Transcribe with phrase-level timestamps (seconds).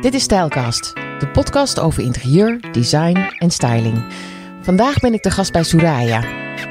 [0.00, 4.04] Dit is Stijlcast, de podcast over interieur, design en styling.
[4.62, 6.22] Vandaag ben ik de gast bij Soraya.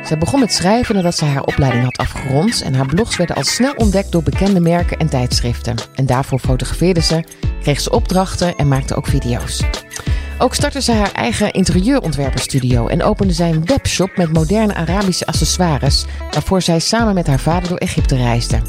[0.03, 3.43] Zij begon met schrijven nadat ze haar opleiding had afgerond en haar blogs werden al
[3.43, 5.75] snel ontdekt door bekende merken en tijdschriften.
[5.95, 7.23] En daarvoor fotografeerde ze,
[7.61, 9.63] kreeg ze opdrachten en maakte ook video's.
[10.37, 16.05] Ook startte ze haar eigen interieurontwerperstudio en opende zij een webshop met moderne Arabische accessoires,
[16.31, 18.61] waarvoor zij samen met haar vader door Egypte reisde.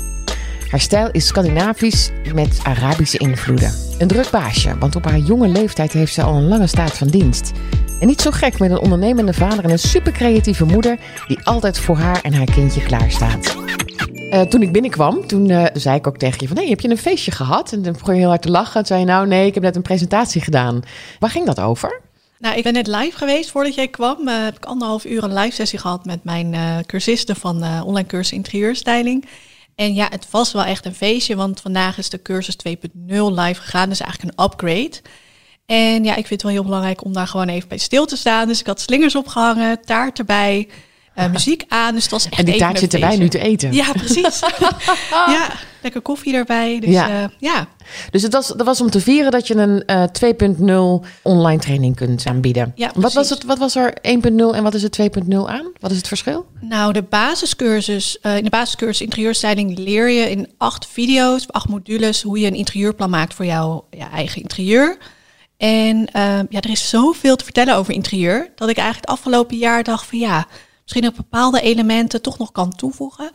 [0.68, 3.72] Haar stijl is Scandinavisch met Arabische invloeden.
[3.98, 7.08] Een druk baasje, want op haar jonge leeftijd heeft ze al een lange staat van
[7.08, 7.52] dienst.
[8.00, 11.96] En niet zo gek met een ondernemende vader en een supercreatieve moeder die altijd voor
[11.96, 13.56] haar en haar kindje klaarstaat.
[14.10, 16.56] Uh, toen ik binnenkwam, toen uh, zei ik ook tegen je van...
[16.56, 17.72] hey, heb je een feestje gehad?
[17.72, 18.80] En toen begon je heel hard te lachen.
[18.80, 20.82] En zei je, nou nee, ik heb net een presentatie gedaan.
[21.18, 22.00] Waar ging dat over?
[22.38, 24.28] Nou, ik ben net live geweest voordat jij kwam.
[24.28, 28.36] Uh, heb ik anderhalf uur een live sessie gehad met mijn cursisten van online cursus
[28.36, 29.24] interieurstyling.
[29.78, 32.74] En ja, het was wel echt een feestje, want vandaag is de cursus 2.0
[33.06, 33.88] live gegaan.
[33.88, 35.00] Dus eigenlijk een upgrade.
[35.66, 38.16] En ja, ik vind het wel heel belangrijk om daar gewoon even bij stil te
[38.16, 38.48] staan.
[38.48, 40.68] Dus ik had slingers opgehangen, taart erbij
[41.18, 41.94] uh, muziek aan.
[41.94, 43.72] Dus het was echt En die taart zitten wij nu te eten.
[43.72, 44.40] Ja, precies.
[45.10, 45.50] ja,
[45.82, 46.80] lekker koffie erbij.
[46.80, 47.10] Dus ja.
[47.10, 47.68] Uh, ja.
[48.10, 51.60] Dus het was, dat was om te vieren dat je een uh, eh, 2.0 online
[51.60, 52.72] training kunt aanbieden.
[52.74, 55.70] Ja, wat, was het, wat was er 1.0 en wat is het 2.0 aan?
[55.80, 56.46] Wat is het verschil?
[56.60, 62.38] Nou, de basiscursus, in de basiscursus interieurstyling leer je in acht video's, acht modules, hoe
[62.38, 64.98] je een interieurplan maakt voor jouw ja, eigen interieur.
[65.56, 66.08] En
[66.48, 70.06] ja, er is zoveel te vertellen over interieur, dat ik eigenlijk het afgelopen jaar dacht
[70.06, 70.46] van ja,
[70.88, 73.30] misschien ook bepaalde elementen toch nog kan toevoegen.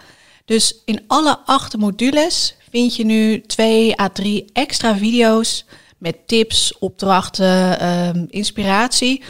[0.45, 5.65] Dus in alle acht modules vind je nu twee à drie extra video's
[5.97, 9.23] met tips, opdrachten, ehm, inspiratie.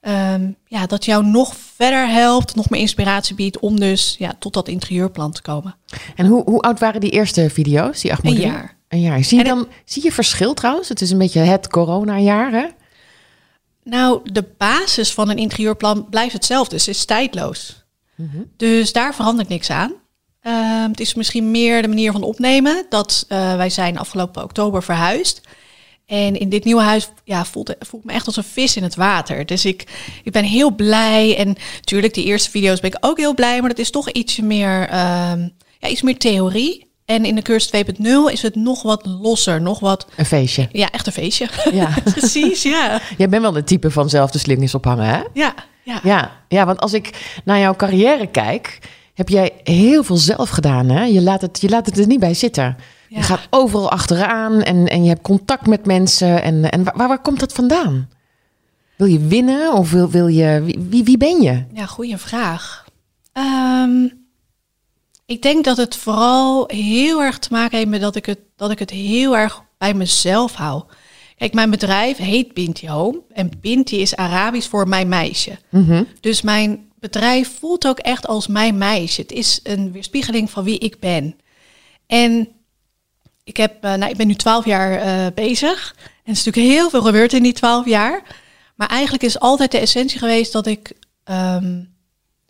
[0.00, 4.52] Um, ja, dat jou nog verder helpt, nog meer inspiratie biedt om dus ja, tot
[4.52, 5.76] dat interieurplan te komen.
[6.16, 8.44] En hoe, hoe oud waren die eerste video's, die acht modules?
[8.44, 8.76] Een jaar.
[8.88, 9.24] Een jaar.
[9.24, 10.88] Zie je dan zie je verschil trouwens?
[10.88, 12.66] Het is een beetje het corona-jaar, hè?
[13.88, 16.74] Nou, de basis van een interieurplan blijft hetzelfde.
[16.74, 17.84] Dus het is tijdloos.
[18.14, 18.42] Mhm.
[18.56, 19.92] Dus daar verandert niks aan.
[20.42, 22.86] Uh, het is misschien meer de manier van opnemen.
[22.88, 25.40] Dat uh, wij zijn afgelopen oktober verhuisd.
[26.06, 28.94] En in dit nieuwe huis ja, voelt, voelt me echt als een vis in het
[28.94, 29.46] water.
[29.46, 29.84] Dus ik,
[30.24, 31.36] ik ben heel blij.
[31.36, 33.60] En natuurlijk, die eerste video's ben ik ook heel blij.
[33.60, 35.32] Maar dat is toch iets meer, uh,
[35.78, 36.87] ja, iets meer theorie.
[37.08, 40.06] En in de cursus 2.0 is het nog wat losser, nog wat...
[40.16, 40.68] Een feestje.
[40.72, 41.48] Ja, echt een feestje.
[41.72, 41.94] Ja.
[42.14, 43.00] Precies, ja.
[43.16, 45.20] Jij bent wel de type van zelf de slingers ophangen, hè?
[45.32, 46.00] Ja, ja.
[46.02, 48.78] Ja, ja, want als ik naar jouw carrière kijk,
[49.14, 51.04] heb jij heel veel zelf gedaan, hè?
[51.04, 52.76] Je laat het, je laat het er niet bij zitten.
[53.08, 56.42] Je gaat overal achteraan en, en je hebt contact met mensen.
[56.42, 58.08] En, en waar, waar komt dat vandaan?
[58.96, 60.62] Wil je winnen of wil, wil je...
[60.88, 61.64] Wie, wie ben je?
[61.72, 62.84] Ja, goede vraag.
[63.32, 64.26] Um,
[65.28, 68.70] ik denk dat het vooral heel erg te maken heeft met dat ik het, dat
[68.70, 70.82] ik het heel erg bij mezelf hou.
[71.36, 73.20] Kijk, mijn bedrijf heet Binti Home.
[73.32, 75.58] En Binti is Arabisch voor mijn meisje.
[75.68, 76.04] Mhm.
[76.20, 79.20] Dus mijn bedrijf voelt ook echt als mijn meisje.
[79.20, 81.36] Het is een weerspiegeling van wie ik ben.
[82.06, 82.48] En
[83.44, 85.94] ik, heb, uh, nou, ik ben nu twaalf jaar uh, bezig.
[85.98, 88.22] En er is natuurlijk heel veel gebeurd in die twaalf jaar.
[88.74, 90.92] Maar eigenlijk is altijd de essentie geweest dat ik
[91.24, 91.94] um,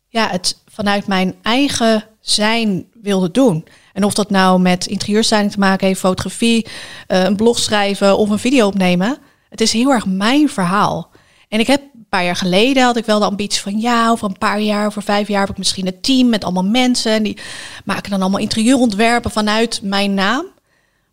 [0.09, 3.67] ja, het vanuit mijn eigen zijn wilde doen.
[3.93, 6.67] En of dat nou met interieurstyling te maken heeft, fotografie,
[7.09, 9.19] uh, een blog schrijven of een video opnemen.
[9.49, 11.11] Het is heel erg mijn verhaal.
[11.49, 14.29] En ik heb een paar jaar geleden had ik wel de ambitie van ja, over
[14.29, 17.13] een paar jaar, over vijf jaar heb ik misschien een team met allemaal mensen.
[17.13, 17.39] En die
[17.85, 20.47] maken dan allemaal interieurontwerpen vanuit mijn naam.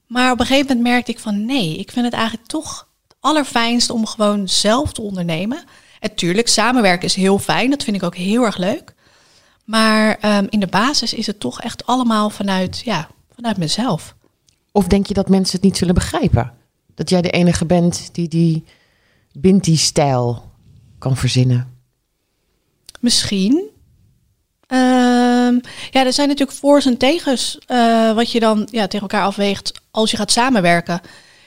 [0.08, 3.18] Maar op een gegeven moment merkte ik van nee, ik vind het eigenlijk toch het
[3.20, 5.64] allerfijnst om gewoon zelf te ondernemen.
[6.00, 8.95] En tuurlijk, samenwerken is heel fijn, dat vind ik ook heel erg leuk.
[9.66, 14.16] Maar um, in de basis is het toch echt allemaal vanuit, ja, vanuit mezelf.
[14.72, 16.54] Of denk je dat mensen het niet zullen begrijpen?
[16.96, 18.64] Dat jij de enige bent die die
[19.34, 20.52] Binti-stijl
[20.98, 21.74] kan verzinnen?
[23.00, 23.54] Misschien.
[24.68, 25.62] Um,
[25.92, 29.82] ja, er zijn natuurlijk voor's en tegens uh, wat je dan ja, tegen elkaar afweegt
[29.92, 31.02] als je gaat samenwerken.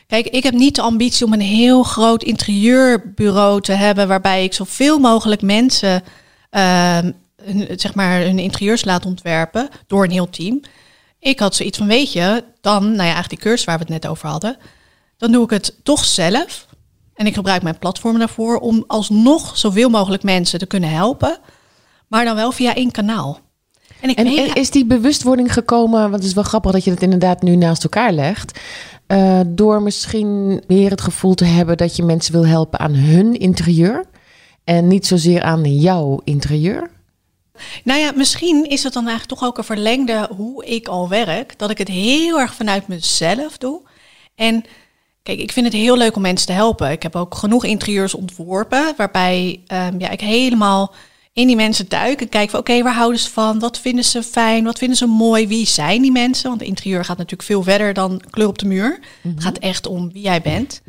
[0.07, 4.53] Kijk, ik heb niet de ambitie om een heel groot interieurbureau te hebben waarbij ik
[4.53, 6.03] zoveel mogelijk mensen
[6.51, 6.99] uh,
[7.77, 10.61] zeg maar, hun interieurs laat ontwerpen door een heel team.
[11.19, 13.93] Ik had zoiets van, weet je, dan, nou ja, eigenlijk die cursus waar we het
[13.93, 14.57] net over hadden,
[15.17, 16.67] dan doe ik het toch zelf.
[17.15, 21.39] En ik gebruik mijn platform daarvoor om alsnog zoveel mogelijk mensen te kunnen helpen,
[22.09, 23.41] maar dan wel via één kanaal.
[24.01, 27.03] En, ik en is die bewustwording gekomen, want het is wel grappig dat je het
[27.03, 28.61] inderdaad nu naast elkaar legt,
[29.09, 33.35] uh, door misschien meer het gevoel te hebben dat je mensen wil helpen aan hun
[33.35, 34.05] interieur
[34.65, 36.91] en niet zozeer aan jouw interieur?
[37.85, 41.59] Nou ja, misschien is het dan eigenlijk toch ook een verlengde hoe ik al werk.
[41.59, 43.81] Dat ik het heel erg vanuit mezelf doe.
[44.35, 44.65] En
[45.29, 46.91] Kijk, ik vind het heel leuk om mensen te helpen.
[46.91, 50.95] Ik heb ook genoeg interieurs ontworpen, waarbij ehm, ja, ik helemaal
[51.33, 53.59] in die mensen duik en kijk van oké, waar houden ze van?
[53.59, 54.65] Wat vinden ze fijn?
[54.65, 55.47] Wat vinden ze mooi?
[55.47, 56.49] Wie zijn die mensen?
[56.49, 58.99] Want interieur gaat natuurlijk veel verder dan kleur op de muur.
[59.23, 60.83] Het gaat echt om wie jij bent.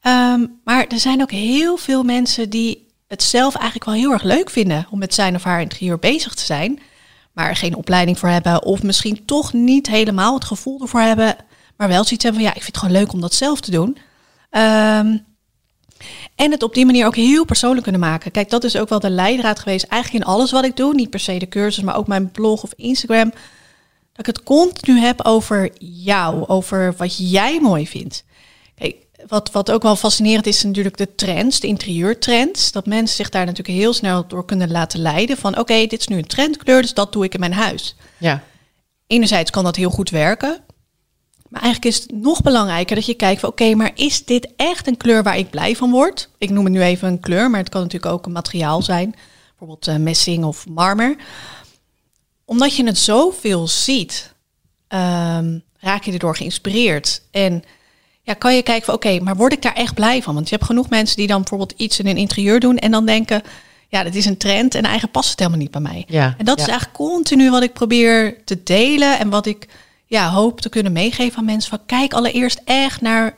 [0.00, 4.22] Ehm, maar er zijn ook heel veel mensen die het zelf eigenlijk wel heel erg
[4.22, 6.80] leuk vinden om met zijn of haar interieur bezig te zijn,
[7.32, 11.36] maar er geen opleiding voor hebben of misschien toch niet helemaal het gevoel ervoor hebben,
[11.76, 13.70] maar wel zoiets hebben van ja, ik vind het gewoon leuk om dat zelf te
[13.70, 13.98] doen.
[14.50, 15.16] Ehm,
[16.34, 18.30] en het op die manier ook heel persoonlijk kunnen maken.
[18.30, 20.94] Kijk, dat is ook wel de leidraad geweest eigenlijk in alles wat ik doe.
[20.94, 23.30] Niet per se de cursus, maar ook mijn blog of Instagram.
[24.12, 28.24] Dat ik het continu heb over jou, over wat jij mooi vindt.
[29.26, 32.72] Wat, wat ook wel fascinerend is natuurlijk de trends, de interieurtrends.
[32.72, 35.36] Dat mensen zich daar natuurlijk heel snel door kunnen laten leiden.
[35.36, 37.96] Van oké, dit is nu een trendkleur, dus dat doe ik in mijn huis.
[38.18, 38.42] Ja.
[39.06, 40.60] Enerzijds kan dat heel goed werken.
[41.48, 44.86] Maar eigenlijk is het nog belangrijker dat je kijkt van oké, maar is dit echt
[44.86, 46.28] een kleur waar ik blij van word?
[46.38, 49.14] Ik noem het nu even een kleur, maar het kan natuurlijk ook een materiaal zijn.
[49.48, 51.16] Bijvoorbeeld uh, messing of marmer.
[52.44, 54.34] Omdat je het zoveel ziet,
[54.88, 57.22] um, raak je erdoor geïnspireerd.
[57.30, 57.62] En
[58.22, 60.34] ja, kan je kijken van oké, maar word ik daar echt blij van?
[60.34, 63.06] Want je hebt genoeg mensen die dan bijvoorbeeld iets in een interieur doen en dan
[63.06, 63.42] denken,
[63.88, 66.04] ja, dat is een trend en eigen past het helemaal niet bij mij.
[66.08, 66.62] Ja, en dat ja.
[66.64, 69.68] is eigenlijk continu wat ik probeer te delen en wat ik
[70.06, 71.70] ja, hoop te kunnen meegeven aan mensen.
[71.70, 73.34] Van kijk allereerst echt naar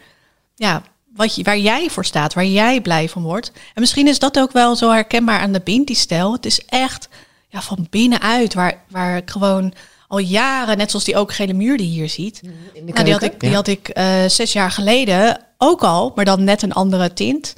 [0.54, 0.82] ja,
[1.14, 3.52] wat je, waar jij voor staat, waar jij blij van wordt.
[3.74, 6.32] En misschien is dat ook wel zo herkenbaar aan de Binti-stijl.
[6.32, 7.08] Het is echt
[7.48, 9.72] ja, van binnenuit, waar, waar ik gewoon
[10.12, 12.40] al jaren, net zoals die ook gele muur die je hier ziet.
[12.42, 13.54] In de Nou, die had ik, die ja.
[13.54, 17.54] had ik eh, zes jaar geleden ook al, maar dan net een andere tint.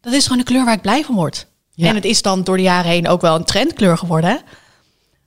[0.00, 1.46] Dat is gewoon een kleur waar ik blij van word.
[1.70, 1.88] Ja.
[1.88, 4.40] En het is dan door de jaren heen ook wel een trendkleur geworden.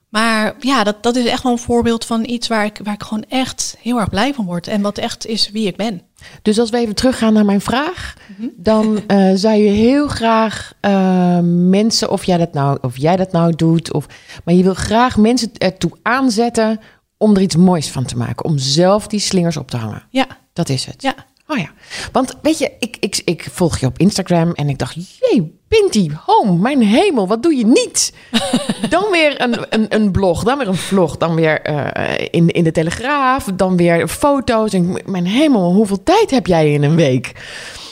[0.10, 3.04] Maar ja, dat, dat is echt wel een voorbeeld van iets waar ik, waar ik
[3.04, 4.68] gewoon echt heel erg blij van word.
[4.68, 6.02] En wat echt is wie ik ben.
[6.42, 8.48] Dus als we even teruggaan naar mijn vraag, Mhm.
[8.58, 13.32] dan eh, zou je heel graag eh, mensen, of jij dat nou, of jij dat
[13.32, 14.06] nou doet, of,
[14.46, 16.80] maar je wil graag mensen ertoe aanzetten
[17.18, 20.04] om er iets moois van te maken, om zelf die slingers op te hangen.
[20.10, 21.02] Ja, Dat is het.
[21.02, 21.14] ja.
[21.48, 21.70] Oh ja,
[22.12, 26.10] want weet je, ik, ik, ik volg je op Instagram en ik dacht, jee, Pinty,
[26.26, 28.14] home, mijn hemel, wat doe je niet?
[28.90, 32.64] dan weer een, een, een blog, dan weer een vlog, dan weer eh, in, in
[32.64, 34.74] de Telegraaf, dan weer foto's.
[34.74, 37.32] En mijn hemel, hoeveel tijd heb jij in een week?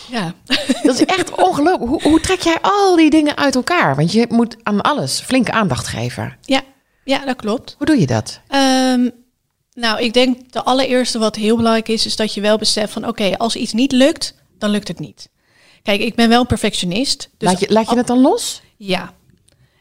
[0.10, 0.34] ja.
[0.84, 1.90] Dat is echt ongelooflijk.
[1.90, 3.96] Hoe, hoe trek jij al die dingen uit elkaar?
[3.96, 6.38] Want je moet aan alles flinke aandacht geven.
[6.42, 6.62] ja,
[7.04, 7.75] ja, dat klopt.
[7.78, 8.42] Hoe doe je dat?
[8.48, 9.10] Ehm,
[9.75, 13.07] nou, ik denk de allereerste wat heel belangrijk is, is dat je wel beseft van
[13.07, 15.30] oké, als iets niet lukt, dan lukt het niet.
[15.83, 17.30] Kijk, ik ben wel een perfectionist.
[17.38, 18.62] Dus laat je, laat je het dan los?
[18.77, 19.13] Ja.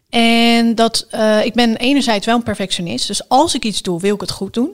[0.09, 3.07] En dat, eh, ik ben enerzijds wel een perfectionist.
[3.07, 4.71] Dus als ik iets doe, wil ik het goed doen.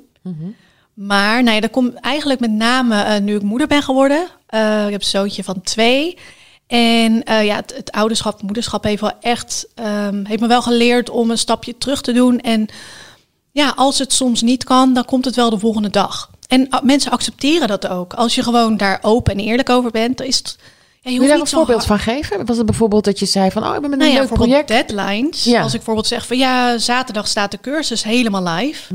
[0.95, 4.27] Maar nou ja, dat komt eigenlijk met name eh, nu ik moeder ben geworden.
[4.47, 6.19] Eh, ik heb een zoontje van twee.
[6.67, 11.11] En ja, het, het ouderschap, het moederschap heeft wel echt, ehm, heeft me wel geleerd
[11.11, 12.41] om een stapje terug te doen.
[12.41, 12.69] En
[13.53, 16.31] ja, als het soms niet kan, dan komt het wel de volgende dag.
[16.49, 18.15] En ah, mensen accepteren dat ook.
[18.15, 20.57] Als je gewoon daar open en eerlijk over bent, dan is het.
[21.03, 22.47] Ja, je Wil je daar een voorbeeld van geven?
[22.47, 24.29] Was het bijvoorbeeld dat je zei van, oh, ik ben met een nou ja, leuk
[24.29, 24.89] bijvoorbeeld project.
[24.89, 25.45] deadlines.
[25.45, 25.63] Ja.
[25.63, 28.95] Als ik bijvoorbeeld zeg van ja, zaterdag staat de cursus helemaal live.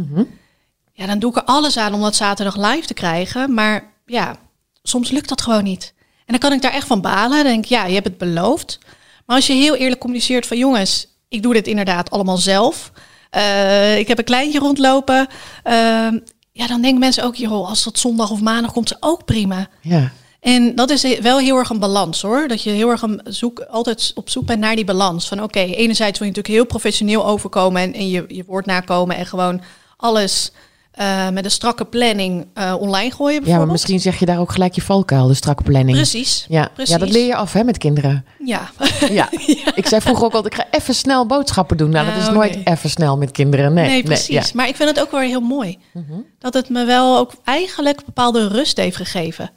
[0.93, 3.53] Ja, dan doe ik er alles aan om dat zaterdag live te krijgen.
[3.53, 4.35] Maar ja,
[4.83, 5.93] soms lukt dat gewoon niet.
[5.97, 7.37] En dan kan ik daar echt van balen.
[7.37, 8.79] Dan denk ik, ja, je hebt het beloofd.
[9.25, 12.91] Maar als je heel eerlijk communiceert van jongens, ik doe dit inderdaad allemaal zelf.
[13.35, 15.27] Eh, ik heb een kleintje rondlopen.
[15.63, 16.19] Ehm,
[16.51, 19.67] ja, dan denken mensen ook, joh, als dat zondag of maandag komt, is ook prima.
[19.81, 20.11] Ja.
[20.39, 22.47] En dat is wel heel erg een balans hoor.
[22.47, 25.27] Dat je heel erg een zoek, altijd op zoek bent naar die balans.
[25.27, 29.15] Van oké, enerzijds wil je natuurlijk heel professioneel overkomen en, en je, je woord nakomen
[29.15, 29.61] en gewoon
[29.97, 30.51] alles
[30.95, 34.51] eh, met een strakke planning eh, online gooien ja, maar misschien zeg je daar ook
[34.51, 35.97] gelijk je valkuil, de strakke planning.
[35.97, 36.45] Precies.
[36.49, 36.69] Ja.
[36.73, 36.93] precies.
[36.93, 38.25] ja, dat leer je af hè, met kinderen.
[38.45, 38.69] Ja.
[39.09, 39.29] Ja.
[39.75, 41.89] Ik zei vroeger ook altijd, ik ga even snel boodschappen doen.
[41.89, 43.73] Nou, dat is Oh, nooit even snel met kinderen.
[43.73, 44.27] Nee, Nee, precies.
[44.27, 44.43] ja.
[44.53, 45.77] Maar ik vind het ook wel heel mooi.
[45.93, 46.13] Mhm.
[46.39, 49.51] Dat het me wel ook eigenlijk bepaalde rust heeft gegeven.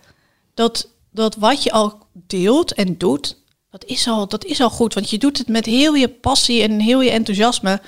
[0.55, 4.95] Dat, dat wat je al deelt en doet, dat is, al, dat is al goed.
[4.95, 7.81] Want je doet het met heel je passie en heel je enthousiasme.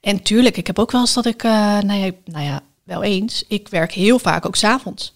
[0.00, 3.02] En tuurlijk, ik heb ook wel eens dat ik, eh, nou, ja, nou ja, wel
[3.02, 5.14] eens, ik werk heel vaak ook s'avonds.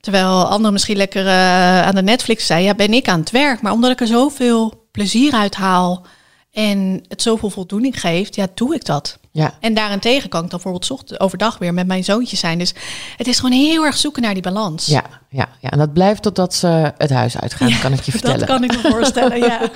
[0.00, 3.60] Terwijl anderen misschien lekker eh, aan de Netflix zijn, ja, ben ik aan het werk.
[3.60, 6.06] Maar omdat ik er zoveel plezier uit haal
[6.52, 9.18] en het zoveel voldoening geeft, ja, doe ik dat.
[9.36, 9.54] Ja.
[9.60, 12.58] En daarentegen kan ik dan bijvoorbeeld ochtend- overdag weer met mijn zoontje zijn.
[12.58, 12.74] Dus
[13.16, 14.86] het is gewoon heel erg zoeken naar die balans.
[14.86, 18.38] Ja, ja, ja, en dat blijft totdat ze het huis uitgaan, kan ik je vertellen.
[18.38, 19.60] Dat kan ik me voorstellen, ja.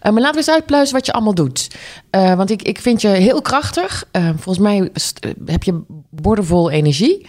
[0.00, 1.70] Eh, maar laten we eens uitpluizen wat je allemaal doet.
[2.10, 4.04] Eh, want ik, ik vind je heel krachtig.
[4.10, 4.90] Eh, volgens mij
[5.44, 7.26] heb je bordenvol energie.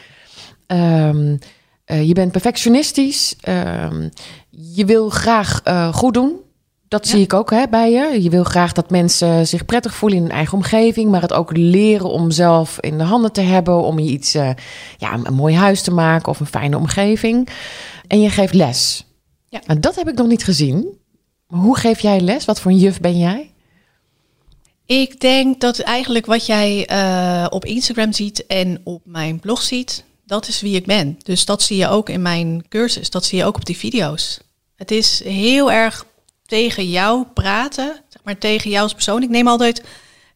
[0.67, 1.37] Ehm,
[1.85, 3.35] je bent perfectionistisch.
[3.41, 4.09] Ehm,
[4.49, 5.61] je wil graag
[5.93, 6.45] goed doen.
[6.87, 8.23] Dat zie ik ook hè, bij je.
[8.23, 11.57] Je wil graag dat mensen zich prettig voelen in hun eigen omgeving, maar het ook
[11.57, 14.31] leren om zelf in de handen te hebben, om je iets,
[14.97, 17.49] ja, een mooi huis te maken of een fijne omgeving.
[18.07, 19.05] En je geeft les.
[19.49, 19.61] Ja.
[19.65, 20.97] Nou, dat heb ik nog niet gezien.
[21.47, 22.45] Maar hoe geef jij les?
[22.45, 23.51] Wat voor een juf ben jij?
[24.85, 30.03] Ik denk dat eigenlijk wat jij uh, op Instagram ziet en op mijn blog ziet,
[30.25, 31.17] dat is wie ik ben.
[31.23, 34.39] Dus dat zie je ook in mijn cursus, dat zie je ook op die video's.
[34.75, 36.05] Het is heel erg
[36.47, 39.23] tegen jou praten, zeg maar tegen jou als persoon.
[39.23, 39.83] Ik neem altijd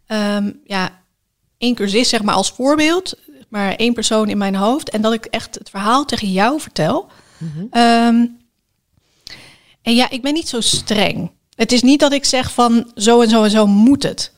[0.08, 1.02] um, ja,
[1.58, 3.14] één cursus zeg maar als voorbeeld,
[3.50, 4.90] maar één persoon in mijn hoofd.
[4.90, 7.08] En dat ik echt het verhaal tegen jou vertel.
[7.38, 8.40] Mm
[9.82, 11.32] en ja, ik ben niet zo streng.
[11.56, 14.34] Het is niet dat ik zeg van zo en zo en zo moet het.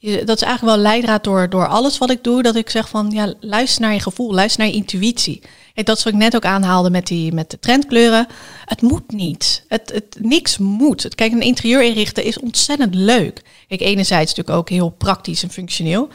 [0.00, 2.42] Dat is eigenlijk wel leidraad door, door alles wat ik doe.
[2.42, 5.42] Dat ik zeg van ja, luister naar je gevoel, luister naar je intuïtie.
[5.74, 8.26] Dat is wat ik net ook aanhaalde met, die, met de trendkleuren.
[8.64, 9.64] Het moet niet.
[9.68, 11.14] Het, het, niks moet.
[11.14, 13.42] Kijk, een interieur inrichten is ontzettend leuk.
[13.68, 16.06] Kijk, enerzijds natuurlijk ook heel praktisch en functioneel.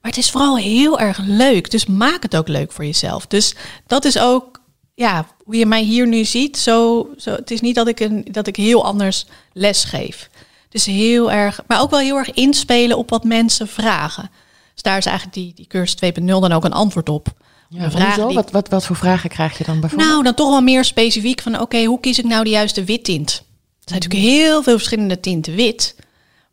[0.00, 1.70] Maar het is vooral heel erg leuk.
[1.70, 3.26] Dus maak het ook leuk voor jezelf.
[3.26, 3.54] Dus
[3.86, 4.60] dat is ook
[5.00, 8.26] ja, hoe je mij hier nu ziet, zo, zo, het is niet dat ik, een,
[8.30, 10.30] dat ik heel anders les geef.
[10.68, 14.30] Dus heel erg, maar ook wel heel erg inspelen op wat mensen vragen.
[14.72, 17.28] Dus daar is eigenlijk die, die cursus 2.0 dan ook een antwoord op.
[17.72, 18.36] Ja, vragen die...
[18.36, 20.10] wat, wat, wat voor vragen krijg je dan bijvoorbeeld?
[20.10, 23.30] Nou, dan toch wel meer specifiek van oké, hoe kies ik nou de juiste wittint?
[23.30, 25.94] Er zijn natuurlijk heel veel verschillende tinten wit.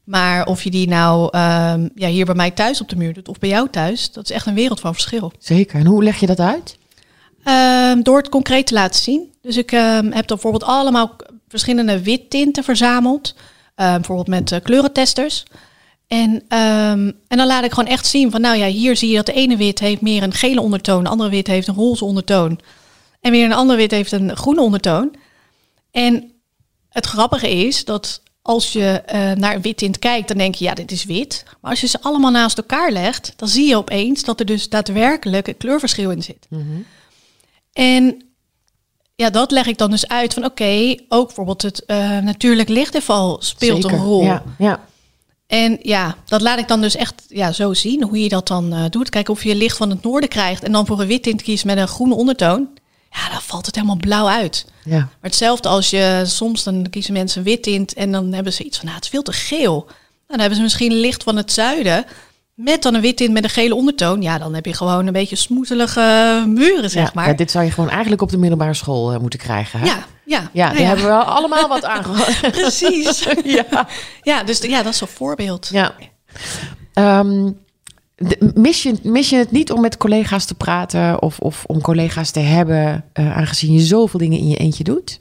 [0.03, 3.27] Maar of je die nou ehm, ja, hier bij mij thuis op de muur doet
[3.27, 5.31] of bij jou thuis, dat is echt een wereld van verschil.
[5.39, 5.79] Zeker.
[5.79, 6.77] En hoe leg je dat uit?
[7.43, 9.33] Ehm, door het concreet te laten zien.
[9.41, 11.15] Dus ik um, heb dan bijvoorbeeld allemaal
[11.47, 13.35] verschillende wittinten verzameld.
[13.75, 15.45] Um, bijvoorbeeld met uh, kleurentesters.
[16.07, 19.25] En, en dan laat ik gewoon echt zien van, nou ja, hier zie je dat
[19.25, 22.59] de ene wit heeft meer een gele ondertoon, de andere wit heeft een roze ondertoon.
[23.21, 25.15] En weer een andere wit heeft een groene ondertoon.
[25.91, 26.31] En
[26.89, 30.73] het grappige is dat als je uh, naar een wittint kijkt, dan denk je, ja,
[30.73, 31.43] dit is wit.
[31.61, 34.69] Maar als je ze allemaal naast elkaar legt, dan zie je opeens dat er dus
[34.69, 36.47] daadwerkelijk een kleurverschil in zit.
[36.49, 36.85] Mm
[37.77, 38.21] en
[39.15, 43.37] ja, dat leg ik dan dus uit van oké, ook bijvoorbeeld het uh, natuurlijk lichtinval
[43.41, 44.23] speelt een rol.
[44.23, 44.87] Ja, ja.
[45.47, 48.73] En ja, dat laat ik dan dus echt ja, zo zien, hoe je dat dan
[48.73, 49.09] uh, doet.
[49.09, 51.65] Kijken of je licht van het noorden krijgt en dan voor een wit tint kiest
[51.65, 52.67] met een groene ondertoon.
[53.11, 54.65] Ja, dan valt het helemaal blauw uit.
[54.83, 54.97] Ja.
[54.97, 58.77] Maar hetzelfde als je soms dan kiezen mensen wit tint en dan hebben ze iets
[58.77, 59.87] van, nou, het is veel te geel.
[60.27, 62.05] Dan hebben ze misschien licht van het zuiden.
[62.57, 64.21] Met dan een wit in met een gele ondertoon.
[64.21, 67.27] Ja, dan heb je gewoon een beetje smoezelige muren, zeg maar.
[67.27, 69.79] Ja, dit zou je gewoon eigenlijk op de middelbare school uh, moeten krijgen.
[69.79, 69.85] Hè?
[69.85, 70.49] Ja, ja.
[70.53, 72.51] Ja, die hebben we allemaal wat aangehad.
[72.51, 73.27] Precies.
[73.43, 73.87] ja.
[74.21, 75.69] ja, dus ja, dat is een voorbeeld.
[75.71, 75.93] Ja.
[76.93, 77.57] Um,
[78.53, 82.31] mis, je, mis je het niet om met collega's te praten of, of om collega's
[82.31, 85.19] te hebben, uh, aangezien je zoveel dingen in je eentje doet?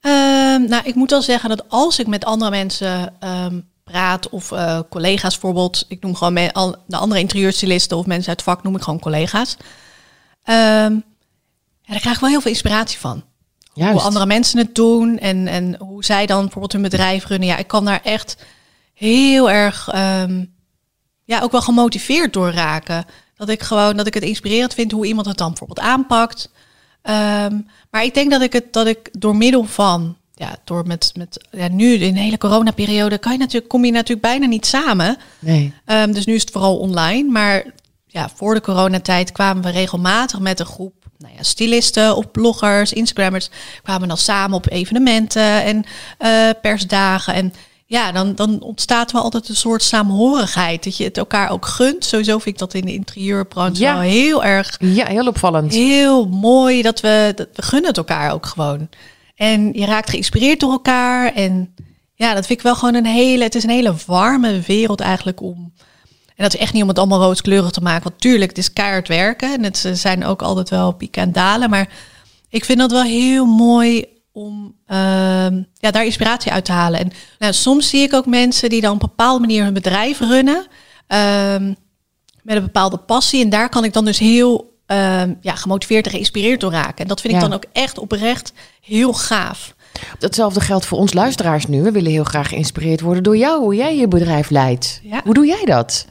[0.00, 4.50] Um, nou, ik moet wel zeggen dat als ik met andere mensen um, praat of
[4.50, 5.84] uh, collega's bijvoorbeeld.
[5.88, 8.82] Ik noem gewoon me, al, de andere interieurstylisten of mensen uit het vak noem ik
[8.82, 9.56] gewoon collega's.
[10.44, 11.04] Um,
[11.82, 13.24] ja, daar krijg ik wel heel veel inspiratie van.
[13.72, 13.92] Juist.
[13.92, 17.48] Hoe andere mensen het doen en, en hoe zij dan bijvoorbeeld hun bedrijf runnen.
[17.48, 18.36] Ja, ik kan daar echt
[18.94, 20.54] heel erg, um,
[21.24, 23.04] ja, ook wel gemotiveerd door raken.
[23.34, 26.50] Dat ik gewoon, dat ik het inspirerend vind hoe iemand het dan bijvoorbeeld aanpakt.
[27.02, 31.12] Um, maar ik denk dat ik het, dat ik door middel van ja, door met,
[31.14, 34.66] met ja, nu in de hele coronaperiode kan je natuurlijk, kom je natuurlijk bijna niet
[34.66, 35.16] samen.
[35.38, 35.74] Nee.
[35.86, 37.30] Um, dus nu is het vooral online.
[37.30, 37.64] Maar
[38.06, 42.92] ja, voor de coronatijd kwamen we regelmatig met een groep nou ja, stylisten of bloggers,
[42.92, 43.50] Instagrammers,
[43.82, 45.84] kwamen dan samen op evenementen en
[46.18, 47.34] uh, persdagen.
[47.34, 47.52] En
[47.86, 50.84] ja, dan, dan ontstaat wel altijd een soort saamhorigheid.
[50.84, 52.04] Dat je het elkaar ook gunt.
[52.04, 53.92] Sowieso vind ik dat in de interieurbranche ja.
[53.92, 54.76] wel heel erg...
[54.80, 55.72] Ja, heel opvallend.
[55.72, 58.88] Heel mooi dat we, dat we gunnen het elkaar ook gewoon.
[59.36, 61.34] En je raakt geïnspireerd door elkaar.
[61.34, 61.74] En
[62.14, 63.44] ja, dat vind ik wel gewoon een hele.
[63.44, 65.72] Het is een hele warme wereld eigenlijk om.
[66.26, 68.02] En dat is echt niet om het allemaal rooskleurig te maken.
[68.02, 69.52] Want tuurlijk, het is keihard werken.
[69.52, 71.70] En het zijn ook altijd wel pieken en dalen.
[71.70, 71.88] Maar
[72.48, 74.96] ik vind dat wel heel mooi om uh,
[75.74, 77.00] ja, daar inspiratie uit te halen.
[77.00, 80.20] En nou, soms zie ik ook mensen die dan op een bepaalde manier hun bedrijf
[80.20, 80.66] runnen.
[81.08, 81.74] Uh,
[82.42, 83.42] met een bepaalde passie.
[83.42, 86.96] En daar kan ik dan dus heel Ehm, ja, gemotiveerd en geïnspireerd door raken.
[86.96, 89.74] En dat vind ik dan ook echt oprecht heel gaaf.
[90.18, 91.82] Hetzelfde geldt voor ons luisteraars nu.
[91.82, 95.00] We willen heel graag geïnspireerd worden door jou, hoe jij je bedrijf leidt.
[95.24, 96.06] Hoe doe jij dat?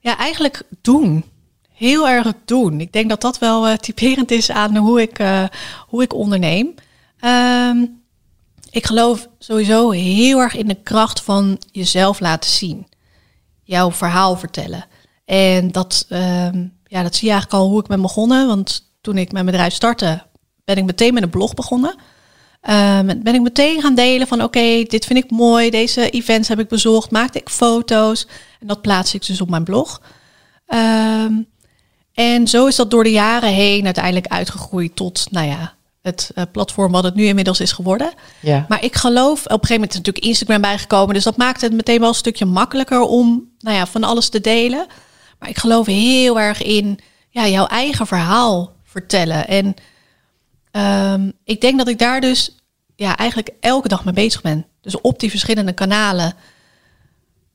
[0.00, 1.24] Ja, eigenlijk doen.
[1.72, 2.80] Heel erg doen.
[2.80, 5.44] Ik denk dat dat wel uh, typerend is aan hoe ik, uh,
[5.86, 6.74] hoe ik onderneem.
[7.20, 7.84] Ehm,
[8.70, 12.86] ik geloof sowieso heel erg in de kracht van jezelf laten zien.
[13.62, 14.86] Jouw verhaal vertellen.
[15.24, 18.46] En dat, um, ja, dat zie je eigenlijk al hoe ik ben begonnen.
[18.46, 20.22] Want toen ik mijn bedrijf startte,
[20.64, 21.94] ben ik meteen met een blog begonnen.
[22.60, 26.58] Ehm, ben ik meteen gaan delen van oké, dit vind ik mooi, deze events heb
[26.58, 28.26] ik bezocht, maakte ik foto's
[28.60, 30.02] en dat plaats ik dus op mijn blog.
[30.66, 31.32] Ehm,
[32.12, 36.44] en zo is dat door de jaren heen uiteindelijk uitgegroeid tot, nou ja, het uh,
[36.52, 38.12] platform wat het nu inmiddels is geworden.
[38.40, 38.64] Ja.
[38.68, 41.72] Maar ik geloof, op een gegeven moment is natuurlijk Instagram bijgekomen, dus dat maakt het
[41.72, 44.86] meteen wel een stukje makkelijker om, nou ja, van alles te delen.
[45.44, 46.98] Maar ik geloof heel erg in,
[47.30, 49.48] ja, jouw eigen verhaal vertellen.
[49.48, 49.74] En
[51.12, 52.56] um, ik denk dat ik daar dus,
[52.96, 54.66] ja, eigenlijk elke dag mee bezig ben.
[54.80, 56.34] Dus op die verschillende kanalen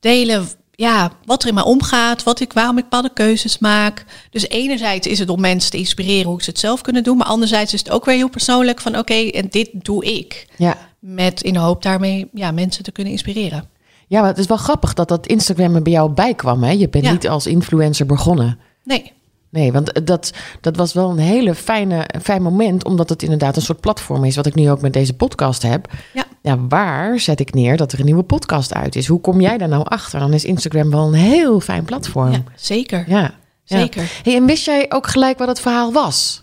[0.00, 4.04] delen ja, wat er in mij omgaat, wat ik, waarom ik bepaalde keuzes maak.
[4.30, 7.26] Dus enerzijds is het om mensen te inspireren hoe ze het zelf kunnen doen, maar
[7.26, 10.46] anderzijds is het ook weer heel persoonlijk van oké, en dit doe ik.
[10.56, 10.76] Ja.
[10.98, 13.68] Met in de hoop daarmee ja, mensen te kunnen inspireren.
[14.10, 16.62] Ja, maar het is wel grappig dat dat Instagram er bij jou bijkwam.
[16.62, 16.70] Hè?
[16.70, 17.12] Je bent Ja.
[17.12, 18.58] niet als influencer begonnen.
[18.84, 19.12] Nee,
[19.50, 23.62] Nee, want dat, dat was wel een hele fijne, fijn moment, omdat het inderdaad een
[23.62, 25.88] soort platform is, wat ik nu ook met deze podcast heb.
[26.12, 26.24] Ja.
[26.42, 29.06] ja, waar zet ik neer dat er een nieuwe podcast uit is?
[29.06, 30.20] Hoe kom jij daar nou achter?
[30.20, 32.32] Dan is Instagram wel een heel fijn platform.
[32.32, 33.04] ja, zeker.
[33.08, 33.34] Ja, ja.
[33.78, 34.20] Zeker.
[34.22, 36.42] Hey, en wist jij ook gelijk wat het verhaal was?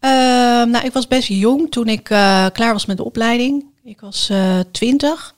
[0.00, 3.64] Ehm, nou, ik was best jong toen ik eh, klaar was met de opleiding.
[3.84, 5.34] Ik was eh, twintig.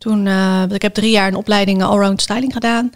[0.00, 2.90] Toen, eh, ik heb drie jaar een opleiding allround styling gedaan.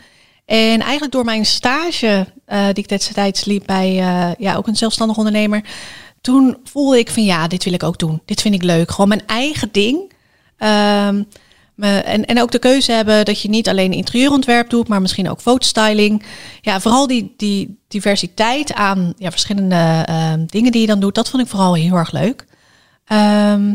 [0.45, 4.77] En eigenlijk door mijn stage eh, die ik destijds liep bij eh, ja, ook een
[4.77, 5.65] zelfstandig ondernemer.
[6.21, 8.23] Toen voelde ik van ja, dit wil ik ook doen.
[8.25, 8.91] Dit vind ik leuk.
[8.91, 10.13] Gewoon mijn eigen ding.
[10.59, 11.23] Ehm,
[11.75, 15.31] me, en, en ook de keuze hebben dat je niet alleen interieurontwerp doet, maar misschien
[15.31, 16.23] ook fotostyling.
[16.61, 21.29] Ja, vooral die, die diversiteit aan ja, verschillende ehm, dingen die je dan doet, dat
[21.29, 22.47] vond ik vooral heel erg leuk.
[23.05, 23.75] Ehm,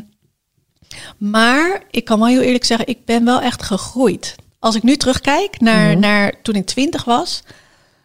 [1.18, 4.36] maar ik kan wel heel eerlijk zeggen, ik ben wel echt gegroeid.
[4.60, 6.00] Als ik nu terugkijk naar, Mhm.
[6.00, 7.44] naar toen ik twintig was.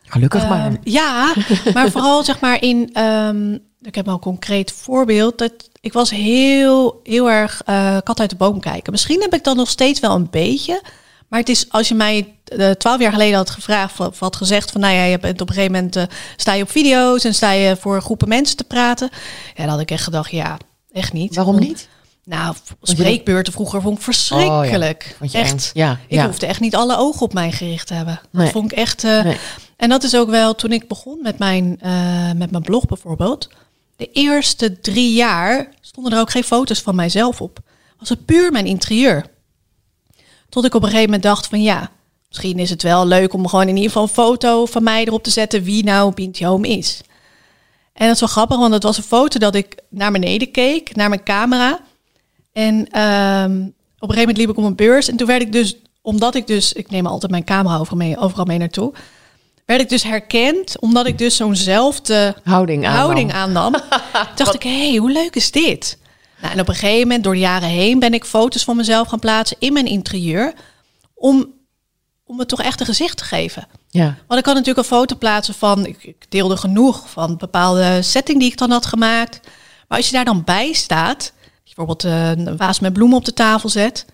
[0.02, 0.66] Gelukkig maar.
[0.66, 1.34] Ehm, ja,
[1.74, 2.90] maar vooral zeg maar in.
[2.92, 5.38] ehm, ik heb wel een concreet voorbeeld.
[5.38, 8.92] Dat ik was heel, heel erg eh, kat uit de boom kijken.
[8.92, 10.82] Misschien heb ik dat nog steeds wel een beetje.
[11.28, 14.70] Maar het is als je mij eh, twaalf jaar geleden had gevraagd of had gezegd
[14.70, 16.02] van nou ja, je bent op een gegeven moment eh,
[16.36, 19.10] sta je op video's en sta je voor groepen mensen te praten.
[19.54, 20.56] Ja, dan had ik echt gedacht, ja,
[20.92, 21.34] echt niet.
[21.34, 21.88] Waarom Om- niet?
[22.24, 25.14] Nou, spreekbeurten vroeger vond ik verschrikkelijk.
[25.18, 25.52] Vond je echt.
[25.52, 25.80] eng?
[25.80, 26.26] Ja, Ik ja.
[26.26, 28.20] hoefde echt niet alle ogen op mij gericht te hebben.
[28.32, 28.50] Dat Nee.
[28.50, 29.04] vond ik echt.
[29.04, 29.36] eh, Nee.
[29.76, 33.48] En dat is ook wel toen ik begon met mijn, eh, met mijn blog bijvoorbeeld.
[33.96, 37.58] De eerste drie jaar stonden er ook geen foto's van mijzelf op.
[37.98, 39.26] Was het puur mijn interieur.
[40.48, 41.90] Tot ik op een gegeven moment dacht van ja,
[42.28, 45.22] misschien is het wel leuk om gewoon in ieder geval een foto van mij erop
[45.22, 47.00] te zetten wie nou Binti Home is.
[47.92, 50.96] En dat is wel grappig, want het was een foto dat ik naar beneden keek,
[50.96, 51.80] naar mijn camera.
[52.54, 53.62] En ehm,
[53.98, 56.34] op een gegeven moment liep ik om een beurs en toen werd ik dus, omdat
[56.34, 58.92] ik dus, ik neem altijd mijn camera overal mee, overal mee naartoe,
[59.66, 63.72] werd ik dus herkend omdat ik dus zo'nzelfde Houding houding aannam.
[64.36, 65.98] Dacht ik, hé, hey, hoe leuk is dit?
[66.40, 69.08] Nou, en op een gegeven moment, door de jaren heen, ben ik foto's van mezelf
[69.08, 70.52] gaan plaatsen in mijn interieur.
[71.14, 71.52] Om,
[72.24, 73.66] om het toch echt een gezicht te geven.
[73.88, 77.36] Ja, Want ik kan natuurlijk een foto plaatsen van, ik, ik deelde genoeg van een
[77.36, 79.40] bepaalde setting die ik dan had gemaakt.
[79.88, 81.32] Maar als je daar dan bij staat,
[81.74, 84.06] bijvoorbeeld eh, een vaas met bloemen op de tafel zet.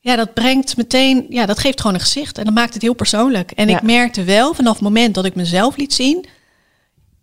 [0.00, 2.38] Ja, dat brengt meteen, ja, dat geeft gewoon een gezicht.
[2.38, 3.50] En dat maakt het heel persoonlijk.
[3.50, 3.76] En Ja.
[3.76, 6.26] ik merkte wel vanaf het moment dat ik mezelf liet zien,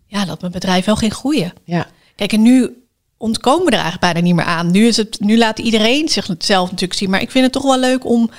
[0.08, 1.54] ja, dat mijn bedrijf wel ging groeien.
[1.64, 1.88] ja.
[2.16, 2.84] Kijk, en nu
[3.18, 4.72] ontkomen we er eigenlijk bijna niet meer aan.
[4.72, 7.10] Nu, is het, nu laat iedereen zichzelf natuurlijk zien.
[7.10, 8.30] Maar ik vind het toch wel leuk om,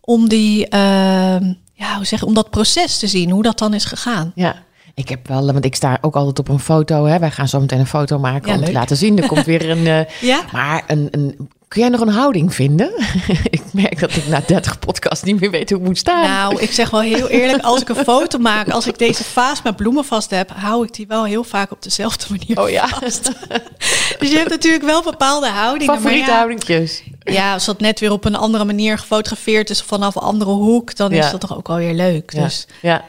[0.00, 3.84] om, die, ehm, ja, hoe zeg, om dat proces te zien, hoe dat dan is
[3.84, 4.32] gegaan.
[4.34, 4.62] Ja,
[4.94, 7.04] ik heb wel, want ik sta ook altijd op een foto.
[7.04, 7.18] Hè.
[7.18, 8.74] Wij gaan zo meteen een foto maken Ja, om te leuk.
[8.74, 9.22] laten zien.
[9.22, 9.86] Er komt weer een.
[10.06, 10.40] eh, Ja?
[10.52, 12.92] maar een, een, kun jij nog een houding vinden?
[13.50, 16.22] ik merk dat ik na 30 podcasts niet meer weet hoe ik moet staan.
[16.22, 19.62] Nou, ik zeg wel heel eerlijk, als ik een foto maak, als ik deze vaas
[19.62, 22.88] met bloemen vast heb, hou ik die wel heel vaak op dezelfde manier oh ja,
[22.88, 23.30] vast.
[24.18, 25.94] Dus je hebt natuurlijk wel bepaalde houdingen.
[25.94, 27.02] favoriete ja, houdingjes.
[27.18, 30.96] ja, als dat net weer op een andere manier gefotografeerd is vanaf een andere hoek,
[30.96, 32.32] dan is dat toch ook alweer leuk.
[32.32, 32.42] Ja.
[32.42, 32.66] Dus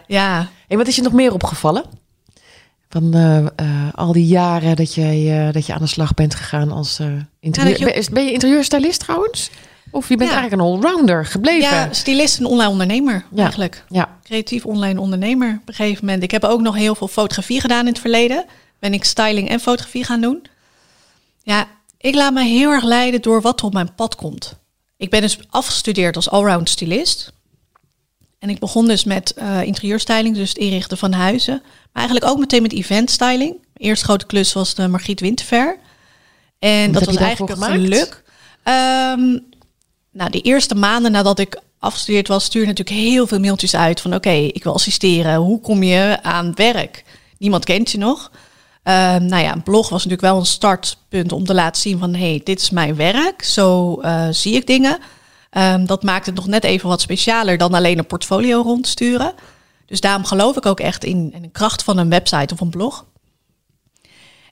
[0.07, 0.47] ja.
[0.67, 1.83] En wat is je nog meer opgevallen?
[2.89, 3.47] Van eh, eh,
[3.95, 6.99] al die jaren dat, jij, eh, dat je aan de slag bent gegaan als
[7.39, 7.79] interieur...
[7.95, 9.49] je- Ben, je interieurstylist trouwens?
[9.91, 10.35] Of je bent Ja.
[10.37, 11.69] eigenlijk een allrounder gebleven?
[11.69, 13.41] ja stylist en online ondernemer Ja.
[13.43, 13.83] eigenlijk.
[13.89, 14.17] ja.
[14.23, 16.23] creatief online ondernemer op een gegeven moment.
[16.23, 18.45] Ik heb ook nog heel veel fotografie gedaan in het verleden.
[18.79, 20.45] Ben ik styling en fotografie gaan doen.
[21.43, 24.55] Ja, ik laat me heel erg leiden door wat er op mijn pad komt.
[24.97, 27.31] Ik ben dus afgestudeerd als allround stylist.
[28.45, 31.61] En ik begon dus met eh interieurstyling, dus het inrichten van huizen.
[31.63, 33.49] Maar eigenlijk ook meteen met event styling.
[33.49, 35.77] Mijn eerste grote klus was de Margriet Winterver.
[36.59, 38.23] En Wat dat was eigenlijk een geluk.
[38.63, 39.37] Ehm,
[40.11, 44.15] nou, de eerste maanden nadat ik afgestudeerd was, stuurde natuurlijk heel veel mailtjes uit van
[44.15, 45.35] oké, ik wil assisteren.
[45.35, 47.03] Hoe kom je aan werk?
[47.37, 48.31] Niemand kent je nog.
[48.83, 52.13] Ehm, nou ja, een blog was natuurlijk wel een startpunt om te laten zien van...
[52.13, 54.97] hé, hey, dit is mijn werk, zo eh, zie ik dingen.
[55.55, 59.33] Ehm, dat maakt het nog net even wat specialer dan alleen een portfolio rondsturen.
[59.85, 62.69] Dus daarom geloof ik ook echt in, in de kracht van een website of een
[62.69, 63.05] blog.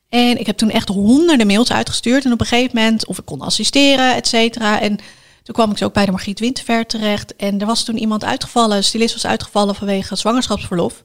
[0.10, 2.26] En ik heb toen echt honderden mails uitgestuurd.
[2.26, 4.82] En op een gegeven moment, of ik kon assisteren, et cetera.
[4.82, 4.96] En
[5.44, 7.36] toen kwam ik zo ook bij de Margriet Winterver terecht.
[7.36, 11.04] En er was toen iemand uitgevallen, een stylist was uitgevallen vanwege zwangerschapsverlof.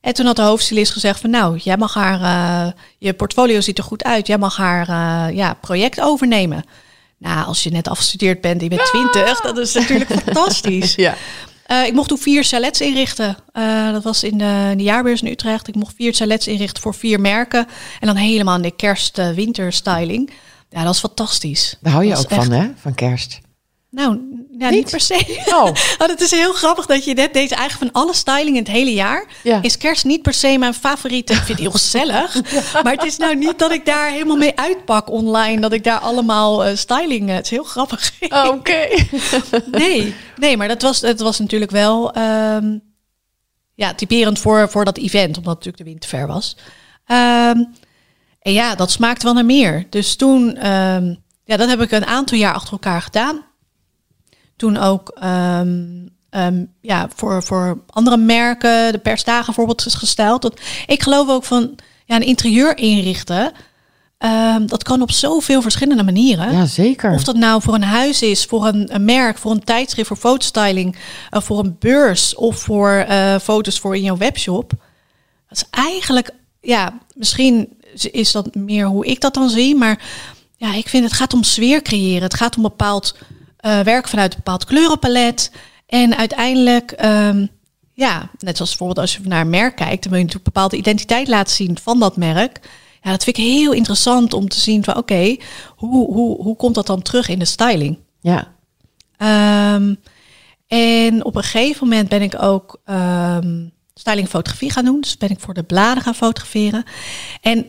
[0.00, 3.78] En toen had de hoofdstylist gezegd van nou, jij mag haar, uh, je portfolio ziet
[3.78, 6.64] er goed uit, jij mag haar uh, ja, project overnemen.
[7.22, 10.94] Nou, als je net afgestudeerd bent en je bent twintig, dat is natuurlijk fantastisch.
[10.94, 11.14] Ja.
[11.68, 13.36] Uh, ik mocht toen vier chalets inrichten.
[13.52, 15.68] Uh, dat was in de, in de, jaarbeurs in Utrecht.
[15.68, 17.66] Ik mocht vier chalets inrichten voor vier merken.
[18.00, 20.30] En dan helemaal in de kerst-winterstyling.
[20.70, 21.76] ja, dat is fantastisch.
[21.80, 22.68] Daar hou je ook echt- van, hè?
[22.76, 23.40] Van kerst.
[23.92, 24.20] Nou,
[24.58, 24.78] ja, Niet?
[24.78, 24.90] niet?
[24.90, 25.42] per se.
[25.46, 25.68] Oh.
[26.22, 29.26] Is heel grappig dat je net deze eigenlijk van alle styling in het hele jaar
[29.42, 29.62] Ja.
[29.62, 31.32] is kerst niet per se mijn favoriete.
[31.32, 32.40] Ik vind het heel gezellig,
[32.82, 35.60] maar het is nou niet dat ik daar helemaal mee uitpak online.
[35.60, 37.28] Dat ik daar allemaal eh, styling.
[37.28, 38.12] eh, het is heel grappig.
[38.48, 38.88] Oké.
[39.70, 42.78] nee, nee, maar dat was, het was natuurlijk wel ehm,
[43.74, 46.56] ja, typerend voor, voor dat event, omdat het natuurlijk de winterfair was.
[47.06, 47.64] Ehm,
[48.40, 49.86] en ja, dat smaakt wel naar meer.
[49.90, 53.50] Dus toen, ehm, ja, dat heb ik een aantal jaar achter elkaar gedaan.
[54.62, 60.42] Toen ook ehm, ehm, ja, voor, voor andere merken, de persdagen bijvoorbeeld, is gesteld.
[60.42, 63.52] Dat, ik geloof ook van ja, een interieur inrichten.
[64.18, 66.52] ehm, dat kan op zoveel verschillende manieren.
[66.52, 67.12] Ja, zeker.
[67.12, 70.16] Of dat nou voor een huis is, voor een, een merk, voor een tijdschrift, voor
[70.16, 70.96] fotostyling,
[71.30, 74.72] uh, voor een beurs of voor uh, foto's voor in jouw webshop.
[75.48, 77.68] Dat is eigenlijk, ja, misschien
[78.10, 80.02] is dat meer hoe ik dat dan zie, maar
[80.56, 82.22] ja, ik vind het gaat om sfeer creëren.
[82.22, 83.14] Het gaat om bepaald
[83.62, 85.52] uh, werk vanuit een bepaald kleurenpalet.
[85.86, 87.48] En uiteindelijk, um,
[87.92, 90.52] ja, net zoals bijvoorbeeld als je naar een merk kijkt, dan wil je natuurlijk een
[90.52, 92.60] bepaalde identiteit laten zien van dat merk.
[93.02, 95.40] Ja, dat vind ik heel interessant om te zien van oké, okay,
[95.76, 97.98] hoe, hoe, hoe komt dat dan terug in de styling?
[98.20, 98.54] Ja.
[99.74, 100.00] Um,
[100.66, 105.00] en op een gegeven moment ben ik ook um, styling fotografie gaan doen.
[105.00, 106.84] Dus ben ik voor de bladen gaan fotograferen.
[107.40, 107.66] En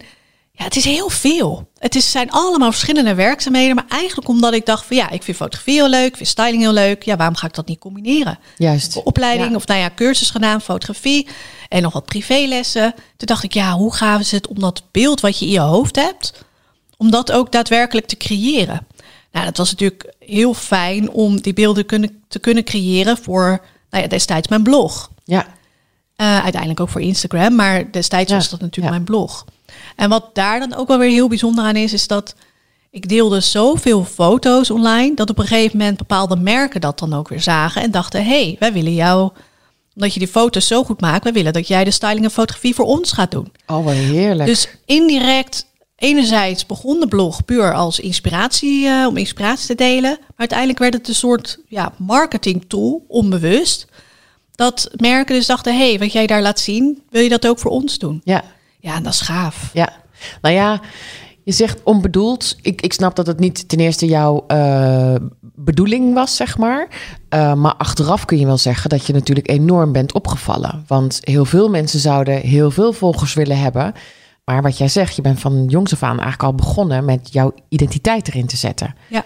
[0.63, 1.69] ja, het is heel veel.
[1.77, 3.75] Het is, zijn allemaal verschillende werkzaamheden.
[3.75, 6.07] Maar eigenlijk omdat ik dacht van ja, ik vind fotografie heel leuk.
[6.07, 7.03] Ik vind styling heel leuk.
[7.03, 8.39] Ja, waarom ga ik dat niet combineren?
[8.57, 9.03] Juist.
[9.03, 9.55] Opleiding ja.
[9.55, 11.27] of nou ja, cursus gedaan, fotografie.
[11.69, 12.93] En nog wat privélessen.
[12.93, 15.59] Toen dacht ik ja, hoe gaven ze het om dat beeld wat je in je
[15.59, 16.33] hoofd hebt.
[16.97, 18.87] Om dat ook daadwerkelijk te creëren.
[19.31, 24.03] Nou, dat was natuurlijk heel fijn om die beelden kunnen, te kunnen creëren voor nou
[24.03, 25.11] ja, destijds mijn blog.
[25.23, 25.45] Ja.
[26.17, 28.99] Uh, uiteindelijk ook voor Instagram, maar destijds Ja, was dat natuurlijk ja.
[28.99, 29.45] mijn blog.
[29.95, 32.35] En wat daar dan ook wel weer heel bijzonder aan is, is dat
[32.93, 37.27] ik deelde zoveel foto's online dat op een gegeven moment bepaalde merken dat dan ook
[37.27, 39.31] weer zagen en dachten: hé, hey, wij willen jou,
[39.95, 42.75] omdat je die foto's zo goed maakt, wij willen dat jij de styling en fotografie
[42.75, 43.51] voor ons gaat doen.
[43.67, 44.49] Oh, wat heerlijk.
[44.49, 50.17] Dus indirect, enerzijds begon de blog puur als inspiratie, uh, om inspiratie te delen.
[50.19, 53.87] Maar uiteindelijk werd het een soort ja, marketing tool, onbewust.
[54.55, 57.59] Dat merken dus dachten, hé, hey, wat jij daar laat zien, wil je dat ook
[57.59, 58.21] voor ons doen?
[58.23, 58.43] ja.
[58.83, 59.69] Ja, en dat is gaaf.
[59.73, 59.89] Ja,
[60.41, 60.81] nou ja,
[61.43, 62.57] je zegt onbedoeld.
[62.61, 65.15] Ik, ik snap dat het niet ten eerste jouw uh,
[65.55, 66.87] bedoeling was, zeg maar.
[67.29, 70.83] Uh, maar achteraf kun je wel zeggen dat je natuurlijk enorm bent opgevallen.
[70.87, 73.93] Want heel veel mensen zouden heel veel volgers willen hebben.
[74.45, 77.53] Maar wat jij zegt, je bent van jongs af aan eigenlijk al begonnen met jouw
[77.69, 78.95] identiteit erin te zetten.
[79.07, 79.23] Ja.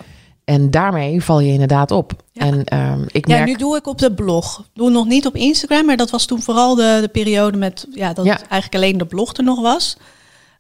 [0.48, 2.12] En daarmee val je inderdaad op.
[2.32, 2.42] Ja.
[2.42, 3.48] En um, ik Ja, merk...
[3.48, 4.64] nu doe ik op de blog.
[4.74, 8.14] Doe nog niet op Instagram, maar dat was toen vooral de, de periode met ja,
[8.14, 8.38] dat Ja.
[8.38, 9.98] eigenlijk alleen de blog er nog was.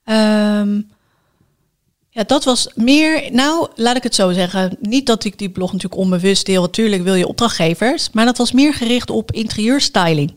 [0.03, 0.81] Ehm,
[2.09, 3.31] ja, dat was meer.
[3.31, 4.77] Nou, laat ik het zo zeggen.
[4.81, 6.61] Niet dat ik die blog natuurlijk onbewust deel.
[6.61, 10.33] Natuurlijk wil je opdrachtgevers, maar dat was meer gericht op interieurstyling.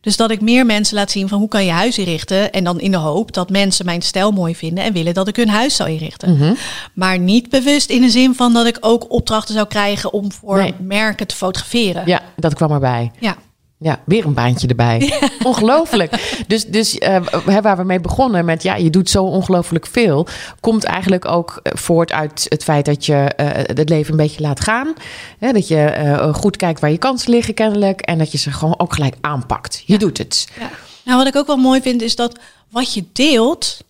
[0.00, 2.52] Dus dat ik meer mensen laat zien van hoe kan je huis inrichten.
[2.52, 5.36] En dan in de hoop dat mensen mijn stijl mooi vinden en willen dat ik
[5.36, 6.36] hun huis zou inrichten.
[6.36, 6.54] Mhm.
[6.94, 10.56] Maar niet bewust in de zin van dat ik ook opdrachten zou krijgen om voor
[10.58, 10.74] Nee.
[10.78, 12.02] merken te fotograferen.
[12.06, 13.10] Ja, dat kwam erbij.
[13.18, 13.36] Ja.
[13.82, 15.12] Ja, weer een baantje erbij.
[15.42, 16.42] Ongelooflijk.
[16.46, 20.26] Dus, dus uh, waar we mee begonnen met ja, je doet zo ongelooflijk veel,
[20.60, 24.40] komt eigenlijk ook eh, voort uit het feit dat je uh, het leven een beetje
[24.40, 24.92] laat gaan.
[25.38, 28.52] Hè, dat je uh, goed kijkt waar je kansen liggen kennelijk en dat je ze
[28.52, 29.82] gewoon ook gelijk aanpakt.
[29.86, 29.98] Je Ja.
[29.98, 30.48] doet het.
[30.58, 30.70] Ja.
[31.04, 32.38] Nou, wat ik ook wel mooi vind is dat
[32.70, 33.84] wat je deelt,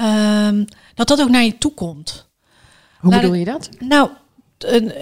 [0.00, 0.64] um,
[0.94, 2.28] dat dat ook naar je toe komt.
[2.98, 3.68] Hoe bedoel je dat?
[3.78, 4.08] Nou,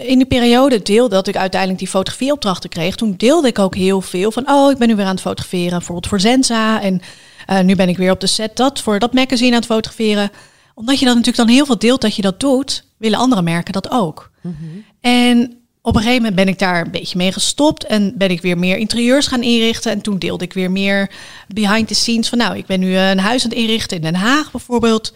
[0.02, 2.96] in de periode deelde dat ik uiteindelijk die fotografieopdrachten kreeg.
[2.96, 5.70] Toen deelde ik ook heel veel van, oh, ik ben nu weer aan het fotograferen,
[5.70, 6.82] bijvoorbeeld voor Zenza.
[6.82, 7.00] En
[7.50, 10.30] uh, nu ben ik weer op de set dat voor dat magazine aan het fotograferen.
[10.74, 13.72] Omdat je dan natuurlijk dan heel veel deelt dat je dat doet, willen andere merken
[13.72, 14.30] dat ook.
[14.40, 14.84] Mm -hmm.
[15.00, 18.40] En Op een gegeven moment ben ik daar een beetje mee gestopt en ben ik
[18.40, 19.92] weer meer interieurs gaan inrichten.
[19.92, 21.10] En toen deelde ik weer meer
[21.48, 24.14] behind the scenes van nou, ik ben nu een huis aan het inrichten in Den
[24.14, 25.12] Haag bijvoorbeeld.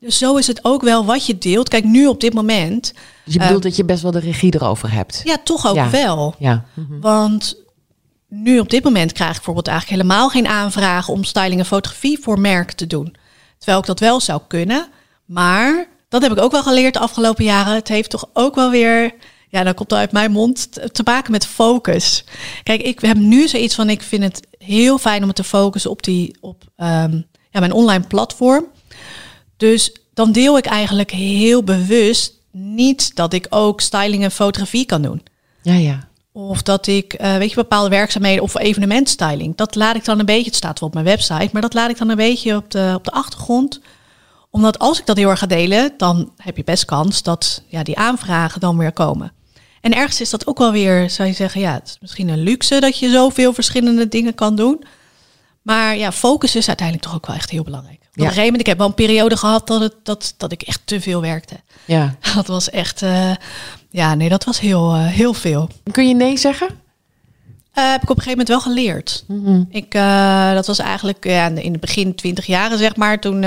[0.00, 1.68] Dus zo is het ook wel wat je deelt.
[1.68, 2.92] Kijk, nu op dit moment.
[3.24, 5.20] Dus je bedoelt dat je best wel de regie erover hebt?
[5.24, 5.90] Ja, toch ook Ja.
[5.90, 6.34] wel.
[6.38, 6.64] Ja.
[6.74, 7.00] Mhm.
[7.00, 7.56] Want
[8.28, 12.18] nu op dit moment krijg ik bijvoorbeeld eigenlijk helemaal geen aanvragen om styling en fotografie
[12.22, 13.14] voor merken te doen.
[13.58, 14.86] Terwijl ik dat wel zou kunnen.
[15.24, 17.74] Maar dat heb ik ook wel geleerd de afgelopen jaren.
[17.74, 19.14] Het heeft toch ook wel weer,
[19.48, 22.24] ja, dat komt uit mijn mond, te maken met focus.
[22.62, 25.90] Kijk, ik heb nu zoiets van, ik vind het heel fijn om het te focussen
[25.90, 28.64] op, die, op ehm, ja, mijn online platform.
[29.58, 35.02] Dus dan deel ik eigenlijk heel bewust niet dat ik ook styling en fotografie kan
[35.02, 35.22] doen.
[35.62, 36.08] Ja, ja.
[36.32, 39.56] Of dat ik, eh, weet je, bepaalde werkzaamheden of evenementstyling.
[39.56, 41.90] Dat laat ik dan een beetje, het staat wel op mijn website, maar dat laat
[41.90, 43.80] ik dan een beetje op de, op de achtergrond.
[44.50, 47.82] Omdat als ik dat heel erg ga delen, dan heb je best kans dat ja,
[47.82, 49.32] die aanvragen dan weer komen.
[49.80, 52.42] En ergens is dat ook wel weer, zou je zeggen, ja, het is misschien een
[52.42, 54.84] luxe dat je zoveel verschillende dingen kan doen.
[55.62, 58.07] Maar ja, focus is uiteindelijk toch ook wel echt heel belangrijk.
[58.18, 58.30] Op Ja.
[58.30, 60.80] een gegeven moment, ik heb wel een periode gehad dat, het, dat, dat ik echt
[60.84, 61.54] te veel werkte.
[61.84, 62.14] ja.
[62.34, 63.30] Dat was echt, eh,
[63.90, 65.68] ja, nee, dat was heel, eh, heel veel.
[65.90, 66.68] Kun je nee zeggen?
[67.72, 69.24] Eh, heb ik op een gegeven moment wel geleerd.
[69.28, 69.62] Mhm.
[69.70, 69.92] Ik,
[70.54, 73.20] dat was eigenlijk ja, in het begin twintig jaren, zeg maar.
[73.20, 73.42] Toen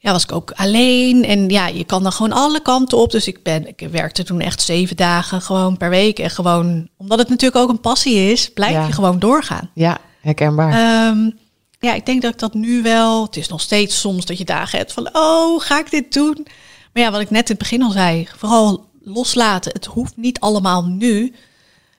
[0.00, 1.24] ja, was ik ook alleen.
[1.24, 3.10] En ja, je kan dan gewoon alle kanten op.
[3.10, 6.18] Dus ik, ben, ik werkte toen echt zeven dagen gewoon per week.
[6.18, 8.86] En gewoon, omdat het natuurlijk ook een passie is, blijf Ja.
[8.86, 9.70] je gewoon doorgaan.
[9.74, 10.72] Ja, herkenbaar.
[10.72, 11.30] Ehm,
[11.78, 13.22] ja, ik denk dat ik dat nu wel.
[13.22, 16.46] Het is nog steeds soms dat je dagen hebt van, oh, ga ik dit doen?
[16.92, 19.72] Maar ja, wat ik net in het begin al zei, vooral loslaten.
[19.72, 21.34] Het hoeft niet allemaal nu.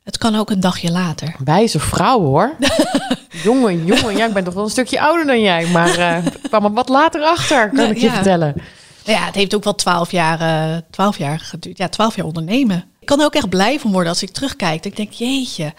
[0.03, 1.35] Het kan ook een dagje later.
[1.43, 2.55] Wijze vrouw hoor.
[3.43, 4.17] jongen, jongen.
[4.17, 5.65] Ja, ik ben toch wel een stukje ouder dan jij.
[5.67, 8.13] Maar ik kwam er wat later achter, kan Nou, ik je ja.
[8.13, 8.55] vertellen.
[9.03, 11.77] Ja, het heeft ook wel twaalf jaar, eh, twaalf jaar geduurd.
[11.77, 12.83] Ja, twaalf jaar ondernemen.
[12.99, 14.85] Ik kan er ook echt blij van worden als ik terugkijk.
[14.85, 15.73] Ik denk, jeetje,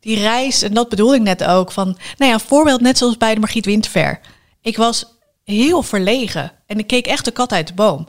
[0.00, 1.72] die reis, en dat bedoel ik net ook.
[1.72, 1.86] Van,
[2.16, 4.20] nou ja, een voorbeeld net zoals bij de Margriet Winterver.
[4.62, 5.06] Ik was
[5.44, 8.08] heel verlegen en ik keek echt de kat uit de boom.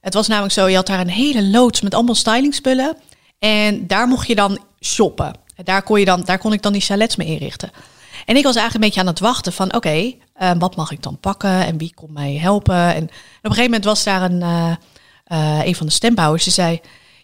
[0.00, 2.96] Het was namelijk zo, je had daar een hele loods met allemaal stylingspullen.
[3.38, 5.32] En daar mocht je dan shoppen.
[5.56, 7.70] En daar kon, je dan, daar kon ik dan die chalets mee inrichten.
[8.26, 11.02] En ik was eigenlijk een beetje aan het wachten van, oké, eh, wat mag ik
[11.02, 12.94] dan pakken en wie komt mij helpen?
[12.94, 13.10] En op
[13.42, 14.72] een gegeven moment was daar een, eh,
[15.24, 16.80] eh, een van de stembouwers die zei,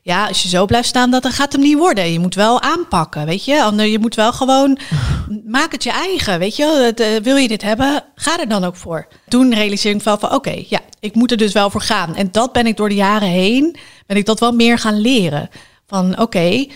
[0.09, 2.13] ja, als je zo blijft staan, dat dan gaat hem niet worden.
[2.13, 3.63] Je moet wel aanpakken, weet je.
[3.63, 4.79] Ander- Je moet wel gewoon,
[5.57, 6.93] maak het je eigen, weet je.
[6.97, 9.07] Eh, wil je dit hebben, ga er dan ook voor.
[9.29, 12.15] Toen realiseerde ik wel van, oké, ja, ik moet er dus wel voor gaan.
[12.15, 15.49] En dat ben ik door de jaren heen, ben ik dat wel meer gaan leren.
[15.87, 16.67] Van, oké,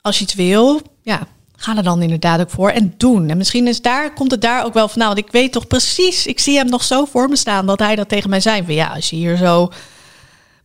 [0.00, 1.20] als je het wil, ja,
[1.56, 3.28] ga er dan inderdaad ook voor en doen.
[3.30, 5.66] En misschien is daar, komt het daar ook wel van, nou, want ik weet toch
[5.66, 8.62] precies, ik zie hem nog zo voor me staan dat hij dat tegen mij zei.
[8.64, 9.70] Van ja, als je hier zo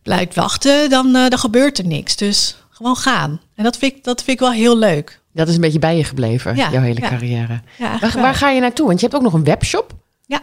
[0.02, 2.16] blijft wachten, dan, eh, dan gebeurt er niks.
[2.16, 3.40] Dus gewoon gaan.
[3.54, 5.20] En dat vind ik, dat vind ik wel heel leuk.
[5.32, 7.08] Dat is een beetje bij je gebleven, Ja, jouw hele ja.
[7.08, 7.60] carrière.
[7.78, 8.86] Ja, Waar, waar ga je naartoe?
[8.86, 9.92] Want je hebt ook nog een webshop.
[10.26, 10.40] ja.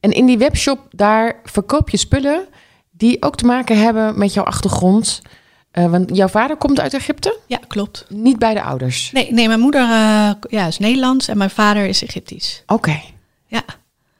[0.00, 2.46] En in die webshop, daar verkoop je spullen
[2.90, 5.22] die ook te maken hebben met jouw achtergrond.
[5.70, 8.06] Eh, want jouw vader komt uit Egypte, ja, klopt.
[8.08, 9.10] niet bij de ouders.
[9.12, 12.62] Nee, nee mijn moeder eh, ja, is Nederlands en mijn vader is Egyptisch.
[12.66, 13.00] Oké.
[13.46, 13.62] Ja.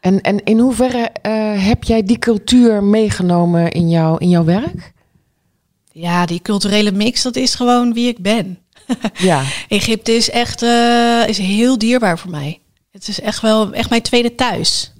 [0.01, 4.93] En, en in hoeverre eh, heb jij die cultuur meegenomen in, jouw in jouw werk?
[5.93, 8.59] ja, die culturele mix, dat is gewoon wie ik ben.
[9.15, 9.43] Ja.
[9.69, 12.61] Egypte is echt eh, is heel dierbaar voor mij.
[12.93, 14.93] Het is echt wel echt mijn tweede thuis.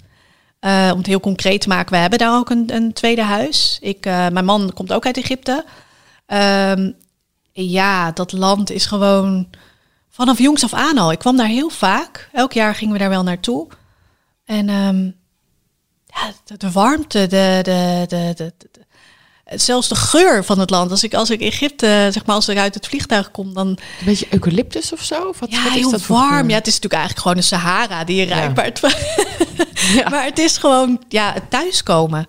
[0.59, 3.77] Eh, om het heel concreet te maken, we hebben daar ook een, een tweede huis.
[3.81, 5.65] Ik, mijn man komt ook uit Egypte.
[6.25, 6.91] Ehm,
[7.51, 9.47] ja, dat land is gewoon
[10.09, 11.11] vanaf jongs af aan al.
[11.11, 12.29] Ik kwam daar heel vaak.
[12.31, 13.67] Elk jaar gingen we daar wel naartoe.
[14.57, 15.03] En ehm,
[16.05, 18.79] ja, de, de warmte, de, de, de, de, de-
[19.57, 20.91] zelfs de geur van het land.
[20.91, 23.77] Als ik, als ik Egypte, zeg maar, als ik uit het vliegtuig kom, dan Een
[24.05, 25.23] beetje eucalyptus of zo?
[25.23, 26.29] Of wat, ja, wat is heel dat warm.
[26.39, 26.49] geur?
[26.49, 28.35] Ja, het is natuurlijk eigenlijk gewoon een Sahara die je Ja.
[28.35, 28.55] ruikt.
[28.55, 28.79] Maar, het,
[29.95, 30.09] Ja.
[30.09, 32.27] maar het is gewoon ja, het thuiskomen.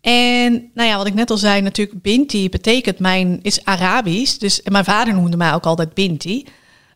[0.00, 4.36] En nou ja, wat ik net al zei, natuurlijk Binti betekent mijn is Arabisch.
[4.38, 6.46] Dus en mijn vader noemde mij ook altijd Binti.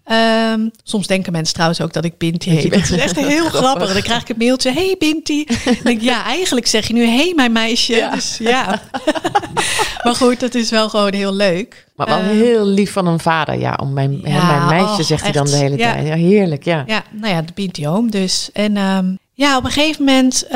[0.04, 2.70] Ehm, soms denken mensen trouwens ook dat ik Binti heet.
[2.70, 3.92] Dat is echt heel grappig.
[3.92, 5.44] Dan krijg ik een mailtje, hey Binti.
[5.64, 7.94] Dan denk ik, ja, eigenlijk zeg je nu, hey mijn meisje.
[7.94, 8.10] Ja.
[8.10, 8.82] Dus ja.
[10.04, 11.86] maar goed, dat is wel gewoon heel leuk.
[11.96, 13.78] Maar wel Ehm, heel lief van een vader, ja.
[13.82, 15.92] Om mijn, hè, mijn meisje, oh, zegt hij dan de hele Ja.
[15.92, 16.06] tijd.
[16.06, 16.84] Ja, heerlijk, ja.
[16.86, 18.50] Ja, nou ja, de Binti Home dus.
[18.52, 20.46] En ehm, ja, op een gegeven moment,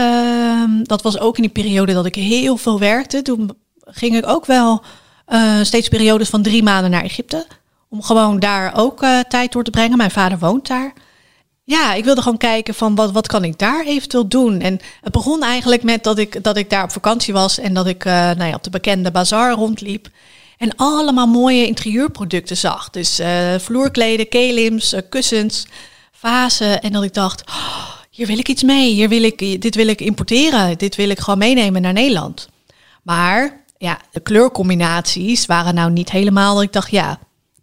[0.88, 3.22] dat was ook in die periode dat ik heel veel werkte.
[3.22, 3.50] Toen
[3.84, 4.82] ging ik ook wel
[5.26, 7.46] eh, steeds periodes van drie maanden naar Egypte.
[7.88, 9.96] Om gewoon daar ook eh, tijd door te brengen.
[9.96, 10.92] Mijn vader woont daar.
[11.64, 14.60] Ja, ik wilde gewoon kijken van wat, wat kan ik daar eventueel doen.
[14.60, 17.86] En het begon eigenlijk met dat ik, dat ik daar op vakantie was en dat
[17.86, 20.08] ik eh, nou ja, op de bekende bazaar rondliep.
[20.58, 22.90] En allemaal mooie interieurproducten zag.
[22.90, 25.66] Dus uh, vloerkleden, kelims, kussens,
[26.12, 26.80] vazen.
[26.80, 28.92] En dat ik dacht, oh, hier wil ik iets mee.
[28.92, 30.78] Hier wil ik, dit wil ik importeren.
[30.78, 32.48] Dit wil ik gewoon meenemen naar Nederland.
[33.02, 37.18] Maar ja, de kleurcombinaties waren nou niet helemaal ik dacht, ja,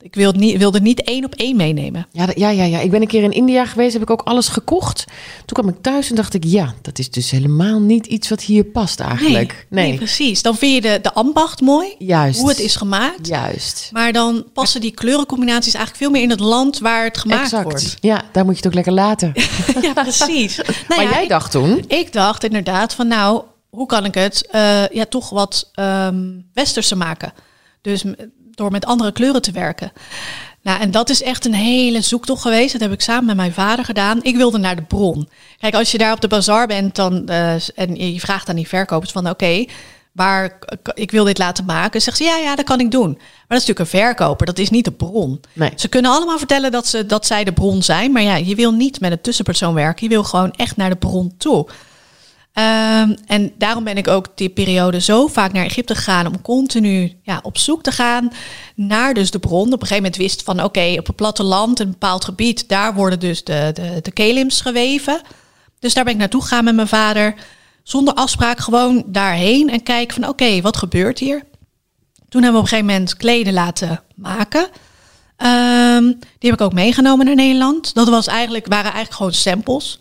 [0.06, 2.08] ik wilde niet, wilde niet één op één meenemen.
[2.12, 2.80] Ja, ja, ja, ja.
[2.80, 5.06] Ik ben een keer in India geweest, heb ik ook alles gekocht.
[5.46, 8.42] Toen kwam ik thuis en dacht ik, ja, dat is dus helemaal niet iets wat
[8.42, 9.68] hier past eigenlijk.
[9.70, 9.98] Nee, nee.
[9.98, 10.42] precies.
[10.42, 11.96] Dan vind je de, de ambacht mooi.
[11.98, 12.40] Juist.
[12.40, 13.28] Hoe het is gemaakt.
[13.28, 13.90] Juist.
[13.92, 17.64] Maar dan passen die kleurencombinaties eigenlijk veel meer in het land waar het gemaakt exact.
[17.64, 17.98] wordt.
[18.00, 19.34] Ja, daar moet je het ook lekker laten.
[19.82, 20.56] ja, precies.
[20.58, 21.84] nou maar ja, jij dacht toen?
[21.88, 26.96] Ik dacht inderdaad van nou, hoe kan ik het uh, ja, toch wat um, westerse
[26.96, 27.34] maken?
[27.82, 28.04] Dus
[28.56, 29.92] door met andere kleuren te werken.
[30.62, 32.72] Nou, en dat is echt een hele zoektocht geweest.
[32.72, 34.24] Dat heb ik samen met mijn vader gedaan.
[34.24, 35.30] Ik wilde naar de bron.
[35.60, 38.68] Kijk, als je daar op de bazaar bent dan, uh, en je vraagt aan die
[38.68, 39.66] verkopers van oké,
[40.12, 40.60] waar
[40.94, 43.12] ik wil dit laten maken, zegt ze ja, ja, dat kan ik doen.
[43.12, 45.42] Maar dat is natuurlijk een verkoper, dat is niet de bron.
[45.54, 45.72] Nee.
[45.76, 48.72] Ze kunnen allemaal vertellen dat, ze, dat zij de bron zijn, maar ja, je wil
[48.72, 50.04] niet met een tussenpersoon werken.
[50.04, 51.68] Je wil gewoon echt naar de bron toe.
[52.58, 57.14] Um, en daarom ben ik ook die periode zo vaak naar Egypte gegaan om continu
[57.24, 58.32] ja, op zoek te gaan
[58.76, 59.66] naar dus de bron.
[59.66, 63.20] Op een gegeven moment wist van oké, op het platteland, een bepaald gebied, daar worden
[63.20, 65.22] dus de, de, de kelims geweven.
[65.80, 67.36] Dus daar ben ik naartoe gegaan met mijn vader.
[67.84, 71.44] Zonder afspraak gewoon daarheen en kijken van oké, wat gebeurt hier?
[72.30, 74.68] Toen hebben we op een gegeven moment kleden laten maken.
[75.38, 77.94] Um, die heb ik ook meegenomen naar Nederland.
[77.94, 80.00] Dat was eigenlijk, waren eigenlijk gewoon samples.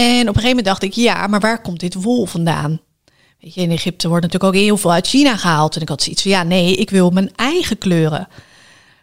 [0.00, 2.80] En op een gegeven moment dacht ik, ja, maar waar komt dit wol vandaan?
[3.40, 5.76] Weet je, in Egypte wordt natuurlijk ook heel veel uit China gehaald.
[5.76, 8.28] En ik had zoiets van, ja, nee, ik wil mijn eigen kleuren.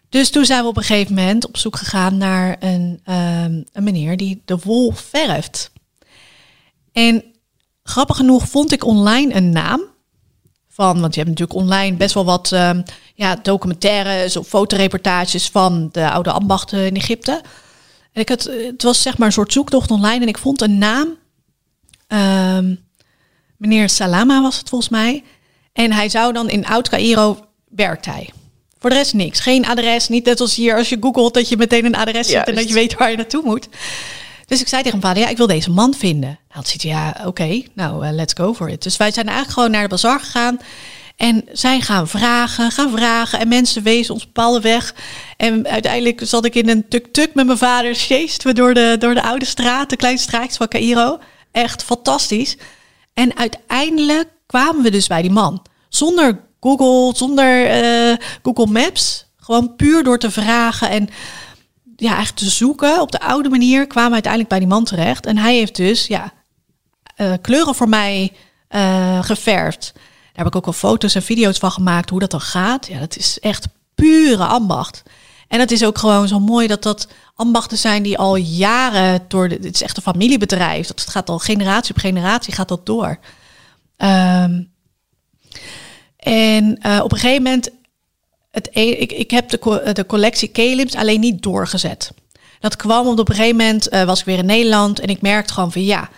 [0.08, 3.84] Dus toen zijn we op een gegeven moment op zoek gegaan naar een, um, een
[3.84, 5.70] meneer die de wol verft.
[6.92, 7.24] En
[7.82, 9.80] grappig genoeg vond ik online een naam
[10.68, 12.82] van, want je hebt natuurlijk online best wel wat um,
[13.14, 17.42] ja, documentaires of fotoreportages van de oude ambachten in Egypte.
[18.18, 20.78] En ik had, het was zeg maar een soort zoektocht online en ik vond een
[20.78, 21.16] naam.
[22.08, 22.80] Um,
[23.56, 25.24] meneer Salama was het volgens mij.
[25.72, 28.30] En hij zou dan in Oud-Cairo werkt hij.
[28.78, 29.40] Voor de rest niks.
[29.40, 30.08] Geen adres.
[30.08, 32.68] Niet net als hier als je googelt dat je meteen een adres ziet en dat
[32.68, 33.68] je weet waar je naartoe moet.
[34.46, 36.28] Dus ik zei tegen mijn vader, ja, ik wil deze man vinden.
[36.28, 38.82] Hij had zoiets, ja, oké, nou, uh, let's go for it.
[38.82, 40.58] Dus wij zijn eigenlijk gewoon naar de bazaar gegaan.
[41.18, 43.38] En zij gaan vragen, gaan vragen.
[43.38, 44.94] En mensen wezen ons bepaalde weg.
[45.36, 47.94] En uiteindelijk zat ik in een tuk-tuk met mijn vader.
[47.94, 51.18] Sjeesten we door de, door de oude straat, de kleine straatjes van Cairo.
[51.52, 52.56] Echt fantastisch.
[53.14, 55.62] En uiteindelijk kwamen we dus bij die man.
[55.88, 59.26] Zonder Google, zonder uh, Google Maps.
[59.36, 61.08] Gewoon puur door te vragen en
[61.96, 63.00] ja, echt te zoeken.
[63.00, 65.26] Op de oude manier kwamen we uiteindelijk bij die man terecht.
[65.26, 66.32] En hij heeft dus ja,
[67.16, 68.32] uh, kleuren voor mij
[68.70, 69.92] uh, geverfd
[70.38, 72.86] heb ik ook al foto's en video's van gemaakt hoe dat dan gaat.
[72.86, 75.02] Ja, dat is echt pure ambacht.
[75.48, 79.48] En het is ook gewoon zo mooi dat dat ambachten zijn die al jaren door.
[79.48, 80.86] De, het is echt een familiebedrijf.
[80.86, 83.18] Dat gaat al generatie op generatie gaat dat door.
[83.96, 84.70] Um,
[86.16, 87.70] en uh, op een gegeven moment,
[88.50, 92.12] het, e- ik, ik heb de, de collectie Kelims alleen niet doorgezet.
[92.60, 95.52] Dat kwam op een gegeven moment uh, was ik weer in Nederland en ik merkte
[95.52, 96.08] gewoon van ja,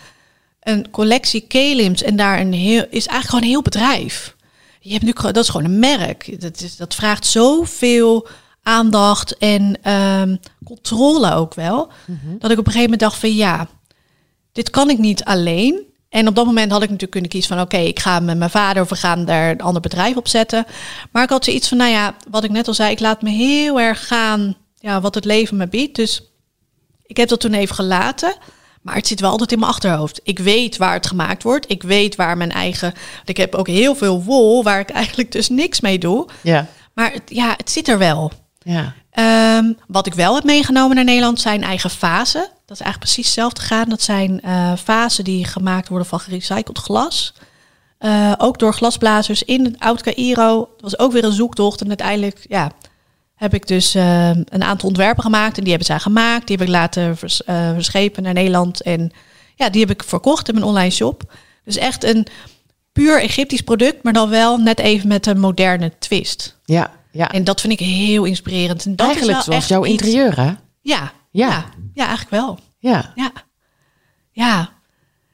[0.61, 4.35] een collectie Kelims en daar een heel, is eigenlijk gewoon een heel bedrijf.
[4.79, 6.41] Je hebt nu, dat is gewoon een merk.
[6.41, 8.27] Dat, is, dat vraagt zoveel
[8.63, 11.91] aandacht en um, controle ook wel.
[12.05, 12.39] Mm -hmm.
[12.39, 13.67] Dat ik op een gegeven moment dacht van ja,
[14.51, 15.89] dit kan ik niet alleen.
[16.09, 18.37] En op dat moment had ik natuurlijk kunnen kiezen van oké, okay, ik ga met
[18.37, 20.65] mijn vader of we gaan daar een ander bedrijf op zetten.
[21.11, 23.29] Maar ik had zoiets van, nou ja, wat ik net al zei, ik laat me
[23.29, 25.95] heel erg gaan ja, wat het leven me biedt.
[25.95, 26.23] Dus
[27.03, 28.35] ik heb dat toen even gelaten.
[28.81, 30.19] Maar het zit wel altijd in mijn achterhoofd.
[30.23, 31.71] Ik weet waar het gemaakt wordt.
[31.71, 32.93] Ik weet waar mijn eigen.
[33.25, 36.27] Ik heb ook heel veel wol waar ik eigenlijk dus niks mee doe.
[36.41, 36.67] Ja.
[36.93, 38.31] Maar het, ja, het zit er wel.
[38.59, 38.93] Ja.
[39.57, 42.41] Um, wat ik wel heb meegenomen naar Nederland zijn eigen fasen.
[42.41, 43.89] Dat is eigenlijk precies hetzelfde gegaan.
[43.89, 47.33] Dat zijn uh, fasen die gemaakt worden van gerecycled glas.
[47.99, 50.57] Uh, ook door glasblazers in het Oud Cairo.
[50.57, 51.81] Dat was ook weer een zoektocht.
[51.81, 52.71] En uiteindelijk, ja,
[53.41, 55.57] heb ik dus uh, een aantal ontwerpen gemaakt.
[55.57, 56.47] En die hebben zij gemaakt.
[56.47, 58.81] Die heb ik laten vers, uh, verschepen naar Nederland.
[58.81, 59.11] En
[59.55, 61.33] ja, die heb ik verkocht in mijn online shop.
[61.63, 62.27] Dus echt een
[62.91, 66.59] puur Egyptisch product, maar dan wel net even met een moderne twist.
[66.65, 67.31] Ja, ja.
[67.31, 68.85] En dat vind ik heel inspirerend.
[68.85, 70.43] En dat eigenlijk is zoals jouw interieur, hè?
[70.45, 71.65] Ja, ja, ja.
[71.93, 72.59] Ja, eigenlijk wel.
[72.79, 73.11] Ja.
[73.15, 73.31] ja.
[74.31, 74.69] Ja.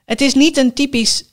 [0.06, 1.24] Het is niet een typisch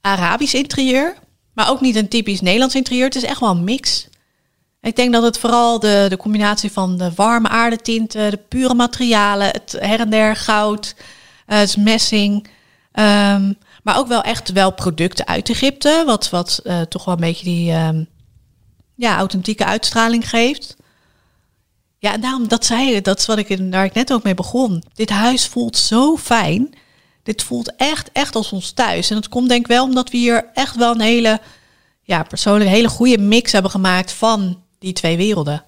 [0.00, 1.14] Arabisch interieur,
[1.54, 3.04] maar ook niet een typisch Nederlands interieur.
[3.04, 4.08] Het is echt wel een mix.
[4.88, 9.46] Ik denk dat het vooral de, de combinatie van de warme aardetinten, de pure materialen,
[9.46, 10.94] het her en der goud,
[11.46, 12.46] uh, het messing.
[12.92, 16.02] Um, maar ook wel echt wel producten uit Egypte.
[16.06, 18.08] Wat, wat uh, toch wel een beetje die, um,
[18.94, 20.76] ja, authentieke uitstraling geeft.
[21.98, 24.34] Ja, en daarom, dat zei je, dat is wat ik, waar ik net ook mee
[24.34, 24.82] begon.
[24.94, 26.74] Dit huis voelt zo fijn.
[27.22, 29.10] Dit voelt echt, echt als ons thuis.
[29.10, 31.40] En dat komt denk ik wel omdat we hier echt wel een hele,
[32.02, 35.62] ja, persoonlijk hele goede mix hebben gemaakt van die twee werelden.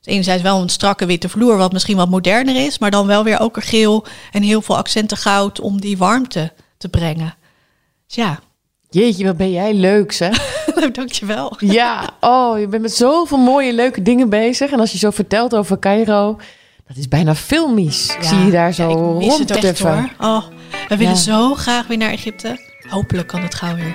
[0.00, 3.24] Dus enerzijds wel een strakke witte vloer, wat misschien wat moderner is, maar dan wel
[3.24, 7.34] weer ook geel en heel veel accenten goud om die warmte te brengen.
[8.06, 8.38] Dus ja.
[8.90, 10.30] Jeetje, wat ben jij leuk, hè?
[10.92, 11.56] Dankjewel.
[11.58, 14.70] Ja, oh, je bent met zoveel mooie, leuke dingen bezig.
[14.70, 16.38] En als je zo vertelt over Cairo,
[16.86, 18.14] dat is bijna filmisch.
[18.16, 19.22] Ik zie je daar zo ja, hoor.
[20.20, 20.42] Oh,
[20.88, 21.20] we willen Ja.
[21.20, 22.58] zo graag weer naar Egypte.
[22.88, 23.94] Hopelijk kan het gauw weer.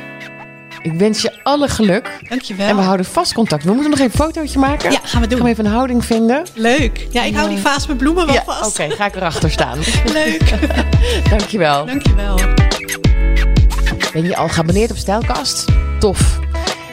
[0.84, 2.19] Ik wens je alle geluk.
[2.29, 2.67] Dankjewel.
[2.67, 3.63] En we houden vast contact.
[3.63, 4.91] We moeten nog even een fotootje maken.
[4.91, 5.38] Ja, gaan we doen.
[5.38, 6.43] Gaan we even een houding vinden.
[6.53, 7.07] Leuk.
[7.09, 8.79] Ja, ik hou die vaas met bloemen wel Ja, vast.
[8.79, 9.77] oké, ga ik erachter staan.
[10.13, 10.53] Leuk.
[11.29, 11.86] Dankjewel.
[11.86, 12.36] Dankjewel.
[14.13, 15.65] Ben je al geabonneerd op Stijlkast?
[15.99, 16.39] Tof.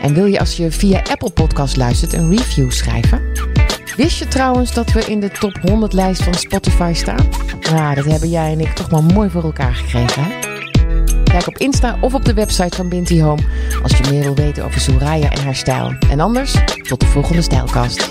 [0.03, 3.23] En wil je als je via Apple Podcast luistert een review schrijven?
[3.97, 7.29] Wist je trouwens dat we in de top 100 lijst van Spotify staan?
[7.73, 10.48] Nou, dat hebben jij en ik toch maar mooi voor elkaar gekregen, hè?
[11.29, 13.43] Kijk op Insta of op de website van Binty Home
[13.83, 15.95] als je meer wil weten over Soraya en haar stijl.
[16.11, 18.09] En anders, tot de volgende Stijlkast.